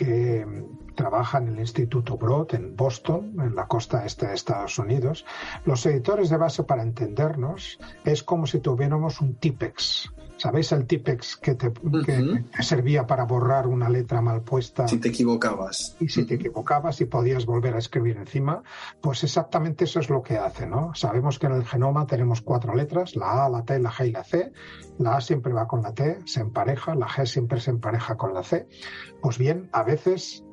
que 0.00 0.46
trabaja 0.94 1.36
en 1.36 1.48
el 1.48 1.58
Instituto 1.58 2.16
Broad 2.16 2.54
en 2.54 2.74
Boston, 2.74 3.36
en 3.38 3.54
la 3.54 3.66
costa 3.66 4.06
este 4.06 4.28
de 4.28 4.34
Estados 4.34 4.78
Unidos. 4.78 5.26
Los 5.66 5.84
editores 5.84 6.30
de 6.30 6.38
base, 6.38 6.64
para 6.64 6.82
entendernos, 6.82 7.78
es 8.06 8.22
como 8.22 8.46
si 8.46 8.60
tuviéramos 8.60 9.20
un 9.20 9.34
Tipex, 9.34 10.10
¿Sabéis 10.40 10.72
el 10.72 10.86
Tipex 10.86 11.36
que 11.36 11.54
te, 11.54 11.70
servía 12.62 13.06
para 13.06 13.24
borrar 13.24 13.66
una 13.66 13.90
letra 13.90 14.22
mal 14.22 14.40
puesta? 14.40 14.88
Si 14.88 14.96
te 14.96 15.10
equivocabas. 15.10 15.96
Y 16.00 16.08
si 16.08 16.24
te 16.24 16.36
equivocabas 16.36 16.98
y 17.02 17.04
podías 17.04 17.44
volver 17.44 17.74
a 17.74 17.78
escribir 17.78 18.16
encima, 18.16 18.62
pues 19.02 19.22
exactamente 19.22 19.84
eso 19.84 20.00
es 20.00 20.08
lo 20.08 20.22
que 20.22 20.38
hace, 20.38 20.66
¿no? 20.66 20.94
Sabemos 20.94 21.38
que 21.38 21.44
en 21.44 21.52
el 21.52 21.66
genoma 21.66 22.06
tenemos 22.06 22.40
cuatro 22.40 22.74
letras, 22.74 23.16
la 23.16 23.44
A, 23.44 23.50
la 23.50 23.66
T, 23.66 23.78
la 23.80 23.90
G 23.90 24.08
y 24.08 24.12
la 24.12 24.24
C. 24.24 24.50
La 24.98 25.16
A 25.16 25.20
siempre 25.20 25.52
va 25.52 25.68
con 25.68 25.82
la 25.82 25.92
T, 25.92 26.20
se 26.24 26.40
empareja, 26.40 26.94
la 26.94 27.06
G 27.06 27.26
siempre 27.26 27.60
se 27.60 27.72
empareja 27.72 28.16
con 28.16 28.32
la 28.32 28.42
C. 28.42 28.66
Pues 29.20 29.36
bien, 29.36 29.68
a 29.72 29.82
veces 29.90 30.44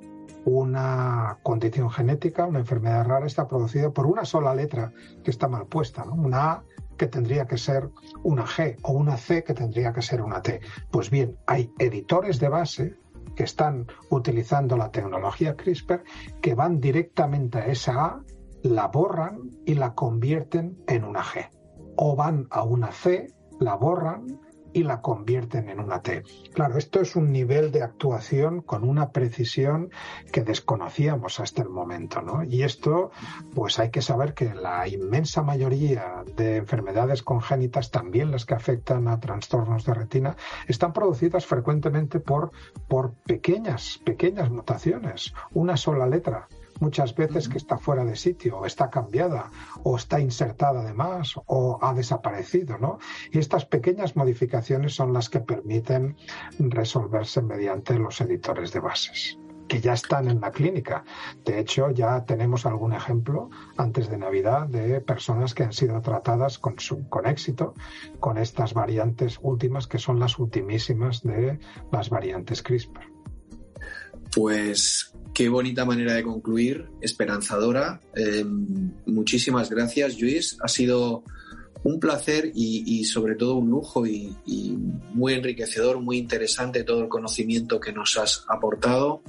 una 0.45 1.39
condición 1.43 1.89
genética, 1.89 2.45
una 2.45 2.59
enfermedad 2.59 3.05
rara, 3.05 3.25
está 3.25 3.47
producida 3.47 3.91
por 3.91 4.05
una 4.07 4.23
sola 4.23 4.55
letra 4.55 4.93
que 5.23 5.31
está 5.31 5.47
mal 5.47 5.67
puesta, 5.67 6.05
¿no? 6.05 6.13
Una 6.13 6.51
A 6.51 6.63
que 6.97 7.07
tendría 7.07 7.45
que 7.45 7.57
ser 7.57 7.89
una 8.23 8.45
G 8.45 8.77
o 8.81 8.93
una 8.93 9.17
C 9.17 9.43
que 9.43 9.53
tendría 9.53 9.93
que 9.93 10.01
ser 10.01 10.21
una 10.21 10.41
T. 10.41 10.61
Pues 10.89 11.09
bien, 11.09 11.37
hay 11.45 11.71
editores 11.77 12.39
de 12.39 12.49
base 12.49 12.95
que 13.35 13.43
están 13.43 13.87
utilizando 14.09 14.77
la 14.77 14.89
tecnología 14.89 15.55
CRISPR 15.55 16.03
que 16.41 16.55
van 16.55 16.79
directamente 16.79 17.59
a 17.59 17.67
esa 17.67 18.05
A, 18.05 18.23
la 18.63 18.87
borran 18.87 19.51
y 19.65 19.75
la 19.75 19.93
convierten 19.93 20.77
en 20.87 21.03
una 21.03 21.23
G. 21.23 21.49
O 21.97 22.15
van 22.15 22.47
a 22.49 22.63
una 22.63 22.91
C, 22.91 23.27
la 23.59 23.75
borran 23.75 24.39
y 24.77 24.83
la 24.83 25.01
convierten 25.01 25.69
en 25.69 25.79
una 25.79 26.03
T. 26.03 26.21
Claro, 26.53 26.77
esto 26.77 27.01
es 27.01 27.15
un 27.15 27.31
nivel 27.31 27.71
de 27.71 27.81
actuación 27.81 28.61
con 28.61 28.87
una 28.87 29.09
precisión 29.09 29.89
que 30.31 30.43
desconocíamos 30.43 31.39
hasta 31.39 31.63
el 31.63 31.69
momento, 31.69 32.21
¿no? 32.21 32.43
Y 32.43 32.61
esto, 32.61 33.09
pues 33.55 33.79
hay 33.79 33.89
que 33.89 34.03
saber 34.03 34.35
que 34.35 34.53
la 34.53 34.87
inmensa 34.87 35.41
mayoría 35.41 36.23
de 36.35 36.57
enfermedades 36.57 37.23
congénitas, 37.23 37.89
también 37.89 38.29
las 38.29 38.45
que 38.45 38.53
afectan 38.53 39.07
a 39.07 39.19
trastornos 39.19 39.83
de 39.83 39.95
retina, 39.95 40.35
están 40.67 40.93
producidas 40.93 41.47
frecuentemente 41.47 42.19
por, 42.19 42.51
por 42.87 43.13
pequeñas, 43.25 43.99
pequeñas 44.05 44.51
mutaciones, 44.51 45.33
una 45.53 45.75
sola 45.75 46.05
letra 46.05 46.47
muchas 46.81 47.15
veces 47.15 47.49
que 47.49 47.57
está 47.57 47.77
fuera 47.77 48.05
de 48.05 48.15
sitio, 48.15 48.59
o 48.59 48.65
está 48.65 48.89
cambiada, 48.89 49.51
o 49.83 49.95
está 49.95 50.19
insertada 50.19 50.81
además, 50.81 51.33
o 51.45 51.79
ha 51.81 51.93
desaparecido, 51.93 52.77
¿no? 52.77 52.99
Y 53.31 53.39
estas 53.39 53.65
pequeñas 53.65 54.15
modificaciones 54.15 54.95
son 54.95 55.13
las 55.13 55.29
que 55.29 55.39
permiten 55.39 56.17
resolverse 56.59 57.41
mediante 57.41 57.97
los 57.97 58.21
editores 58.21 58.71
de 58.71 58.79
bases 58.79 59.39
que 59.67 59.81
ya 59.81 59.93
están 59.93 60.27
en 60.27 60.41
la 60.41 60.51
clínica. 60.51 61.03
De 61.45 61.59
hecho, 61.59 61.91
ya 61.91 62.23
tenemos 62.25 62.65
algún 62.65 62.93
ejemplo 62.93 63.49
antes 63.77 64.09
de 64.09 64.17
Navidad 64.17 64.67
de 64.67 65.01
personas 65.01 65.53
que 65.53 65.63
han 65.63 65.73
sido 65.73 66.01
tratadas 66.01 66.57
con, 66.57 66.75
con 67.09 67.27
éxito 67.27 67.73
con 68.19 68.37
estas 68.37 68.73
variantes 68.73 69.39
últimas, 69.41 69.87
que 69.87 69.99
son 69.99 70.19
las 70.19 70.39
ultimísimas 70.39 71.21
de 71.21 71.59
las 71.91 72.09
variantes 72.09 72.63
CRISPR. 72.63 73.16
Pues 74.33 75.13
qué 75.33 75.49
bonita 75.49 75.85
manera 75.85 76.13
de 76.13 76.23
concluir, 76.23 76.85
esperanzadora. 77.01 78.01
Eh, 78.15 78.43
muchísimas 79.05 79.69
gracias, 79.69 80.19
Luis. 80.19 80.57
Ha 80.61 80.67
sido 80.67 81.23
un 81.83 81.99
placer 81.99 82.51
y, 82.53 83.05
sobre 83.05 83.35
todo 83.35 83.55
un 83.55 83.69
lujo 83.69 84.05
y, 84.05 84.35
muy 85.13 85.33
enriquecedor, 85.33 86.01
muy 86.01 86.17
interesante 86.17 86.83
todo 86.83 87.01
el 87.01 87.07
conocimiento 87.07 87.79
que 87.79 87.93
nos 87.93 88.17
has 88.17 88.43
aportado. 88.49 89.21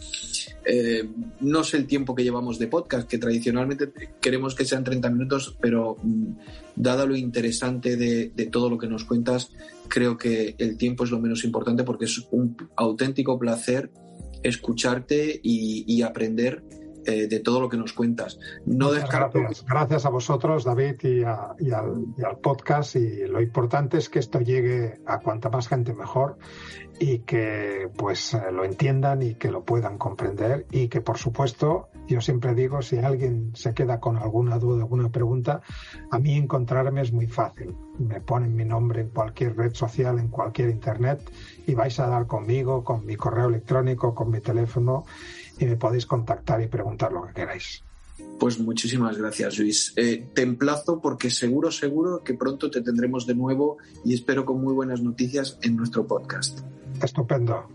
Eh, 0.64 1.08
no 1.40 1.62
sé 1.62 1.76
el 1.76 1.86
tiempo 1.86 2.14
que 2.14 2.24
llevamos 2.24 2.58
de 2.58 2.66
podcast, 2.66 3.08
que 3.08 3.18
tradicionalmente 3.18 3.92
queremos 4.20 4.54
que 4.54 4.64
sean 4.64 4.82
30 4.82 5.10
minutos, 5.10 5.56
pero 5.60 5.96
mm, 6.02 6.32
dado 6.74 7.06
lo 7.06 7.16
interesante 7.16 7.96
de 7.96 8.46
todo 8.46 8.70
lo 8.70 8.78
que 8.78 8.88
nos 8.88 9.04
cuentas, 9.04 9.50
creo 9.88 10.16
que 10.16 10.54
el 10.58 10.76
tiempo 10.76 11.04
es 11.04 11.10
lo 11.10 11.20
menos 11.20 11.44
importante 11.44 11.84
porque 11.84 12.06
es 12.06 12.26
un 12.30 12.56
auténtico 12.76 13.38
placer 13.38 13.90
escucharte 14.42 15.40
y, 15.42 16.02
aprender 16.02 16.62
eh, 17.04 17.26
de 17.26 17.40
todo 17.40 17.60
lo 17.60 17.68
que 17.68 17.76
nos 17.76 17.92
cuentas. 17.92 18.38
No 18.66 18.90
gracias, 18.90 19.64
gracias, 19.66 20.06
a 20.06 20.10
vosotros, 20.10 20.64
David, 20.64 20.96
y, 21.02 21.22
al, 21.22 22.38
podcast. 22.42 22.96
Y 22.96 23.26
lo 23.26 23.40
importante 23.40 23.98
es 23.98 24.08
que 24.08 24.18
esto 24.18 24.40
llegue 24.40 25.00
a 25.06 25.18
cuanta 25.18 25.48
más 25.48 25.68
gente 25.68 25.92
mejor 25.94 26.38
y 27.00 27.20
que 27.20 27.88
pues 27.96 28.34
eh, 28.34 28.40
lo 28.52 28.64
entiendan 28.64 29.22
y 29.22 29.34
que 29.34 29.50
lo 29.50 29.64
puedan 29.64 29.98
comprender 29.98 30.66
y 30.70 30.88
que 30.88 31.00
por 31.00 31.18
supuesto 31.18 31.88
yo 32.08 32.20
siempre 32.20 32.54
digo 32.54 32.82
si 32.82 32.98
alguien 32.98 33.52
se 33.54 33.74
queda 33.74 34.00
con 34.00 34.16
alguna 34.16 34.58
duda 34.58 34.82
alguna 34.82 35.10
pregunta 35.10 35.60
a 36.10 36.18
mí 36.18 36.34
encontrarme 36.36 37.02
es 37.02 37.12
muy 37.12 37.26
fácil 37.26 37.74
me 37.98 38.20
ponen 38.20 38.56
mi 38.56 38.64
nombre 38.64 39.02
en 39.02 39.08
cualquier 39.10 39.56
red 39.56 39.74
social 39.74 40.18
en 40.18 40.28
cualquier 40.28 40.70
internet 40.70 41.20
y 41.66 41.74
vais 41.74 41.98
a 42.00 42.06
dar 42.06 42.26
conmigo 42.26 42.82
con 42.82 43.04
mi 43.04 43.16
correo 43.16 43.48
electrónico 43.48 44.14
con 44.14 44.30
mi 44.30 44.40
teléfono 44.40 45.04
y 45.58 45.66
me 45.66 45.76
podéis 45.76 46.06
contactar 46.06 46.62
y 46.62 46.68
preguntar 46.68 47.12
lo 47.12 47.26
que 47.26 47.34
queráis 47.34 47.82
pues 48.38 48.58
muchísimas 48.58 49.16
gracias, 49.16 49.58
Luis. 49.58 49.92
Eh, 49.96 50.28
te 50.34 50.42
emplazo 50.42 51.00
porque 51.00 51.30
seguro, 51.30 51.70
seguro 51.70 52.22
que 52.24 52.34
pronto 52.34 52.70
te 52.70 52.82
tendremos 52.82 53.26
de 53.26 53.34
nuevo 53.34 53.78
y 54.04 54.14
espero 54.14 54.44
con 54.44 54.60
muy 54.60 54.74
buenas 54.74 55.02
noticias 55.02 55.58
en 55.62 55.76
nuestro 55.76 56.06
podcast. 56.06 56.60
Estupendo. 57.02 57.66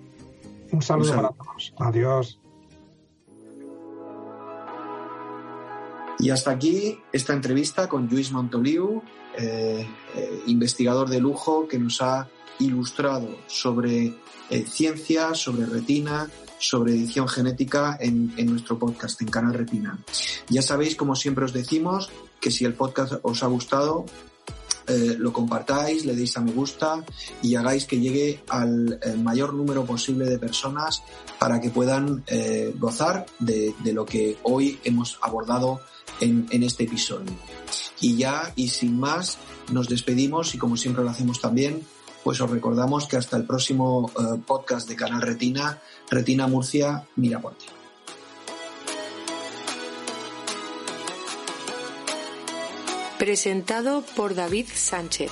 Un 0.71 0.81
saludo, 0.81 1.15
para 1.15 1.29
todos. 1.29 1.73
Adiós. 1.77 2.42
Y 6.23 6.29
hasta 6.29 6.51
aquí 6.51 6.97
esta 7.11 7.33
entrevista 7.33 7.89
con 7.89 8.07
Luis 8.07 8.31
Montoliu, 8.31 9.03
eh, 9.37 9.85
eh, 10.15 10.43
investigador 10.47 11.09
de 11.09 11.19
lujo 11.19 11.67
que 11.67 11.77
nos 11.77 12.01
ha 12.01 12.29
ilustrado 12.59 13.27
sobre 13.47 14.13
ciencia, 14.69 15.33
sobre 15.33 15.65
retina, 15.65 16.29
sobre 16.59 16.93
edición 16.93 17.27
genética 17.27 17.97
en, 17.99 18.33
nuestro 18.45 18.79
podcast, 18.79 19.21
en 19.21 19.27
Canal 19.27 19.53
Retina. 19.53 19.99
Ya 20.47 20.61
sabéis, 20.61 20.95
como 20.95 21.15
siempre 21.15 21.43
os 21.43 21.51
decimos, 21.51 22.09
que 22.39 22.51
si 22.51 22.63
el 22.63 22.73
podcast 22.73 23.13
os 23.23 23.43
ha 23.43 23.47
gustado, 23.47 24.05
eh, 24.87 25.15
lo 25.17 25.31
compartáis, 25.31 26.05
le 26.05 26.15
deis 26.15 26.35
a 26.37 26.41
me 26.41 26.51
gusta 26.51 27.03
y 27.41 27.55
hagáis 27.55 27.85
que 27.85 27.99
llegue 27.99 28.43
al 28.49 28.99
eh, 29.01 29.15
mayor 29.15 29.53
número 29.53 29.85
posible 29.85 30.25
de 30.25 30.37
personas 30.37 31.03
para 31.39 31.61
que 31.61 31.69
puedan 31.69 32.23
eh, 32.27 32.73
gozar 32.77 33.25
de, 33.39 33.73
lo 33.93 34.05
que 34.05 34.37
hoy 34.43 34.79
hemos 34.83 35.19
abordado 35.21 35.81
en, 36.19 36.47
este 36.63 36.83
episodio. 36.83 37.31
Y 37.99 38.17
ya, 38.17 38.51
y 38.55 38.69
sin 38.69 38.99
más, 38.99 39.37
nos 39.71 39.87
despedimos 39.87 40.53
y 40.55 40.57
como 40.57 40.77
siempre 40.77 41.03
lo 41.03 41.09
hacemos 41.09 41.39
también, 41.39 41.81
pues 42.23 42.39
os 42.39 42.49
recordamos 42.49 43.07
que 43.07 43.17
hasta 43.17 43.35
el 43.35 43.45
próximo 43.45 44.09
podcast 44.45 44.87
de 44.87 44.95
Canal 44.95 45.21
Retina, 45.21 45.81
Retina 46.09 46.47
Murcia, 46.47 47.05
mira 47.17 47.41
Presentado 53.23 54.03
por 54.17 54.35
David 54.35 54.65
Sánchez. 54.75 55.31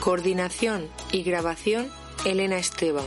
Coordinación 0.00 0.88
y 1.10 1.24
grabación 1.24 1.90
Elena 2.24 2.56
Esteban. 2.56 3.06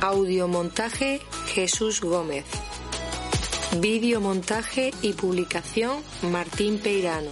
Audiomontaje 0.00 1.20
Jesús 1.48 2.00
Gómez. 2.00 2.46
Videomontaje 3.80 4.92
y 5.02 5.12
publicación 5.12 6.02
Martín 6.22 6.78
Peirano. 6.78 7.30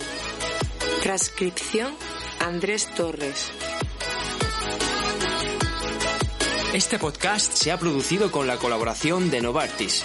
Transcripción 1.03 1.95
Andrés 2.39 2.87
Torres. 2.95 3.53
Este 6.75 6.99
podcast 6.99 7.55
se 7.55 7.73
ha 7.73 7.79
producido 7.79 8.31
con 8.31 8.47
la 8.47 8.59
colaboración 8.59 9.31
de 9.31 9.41
Novartis, 9.41 10.05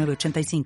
906985. 0.05 0.63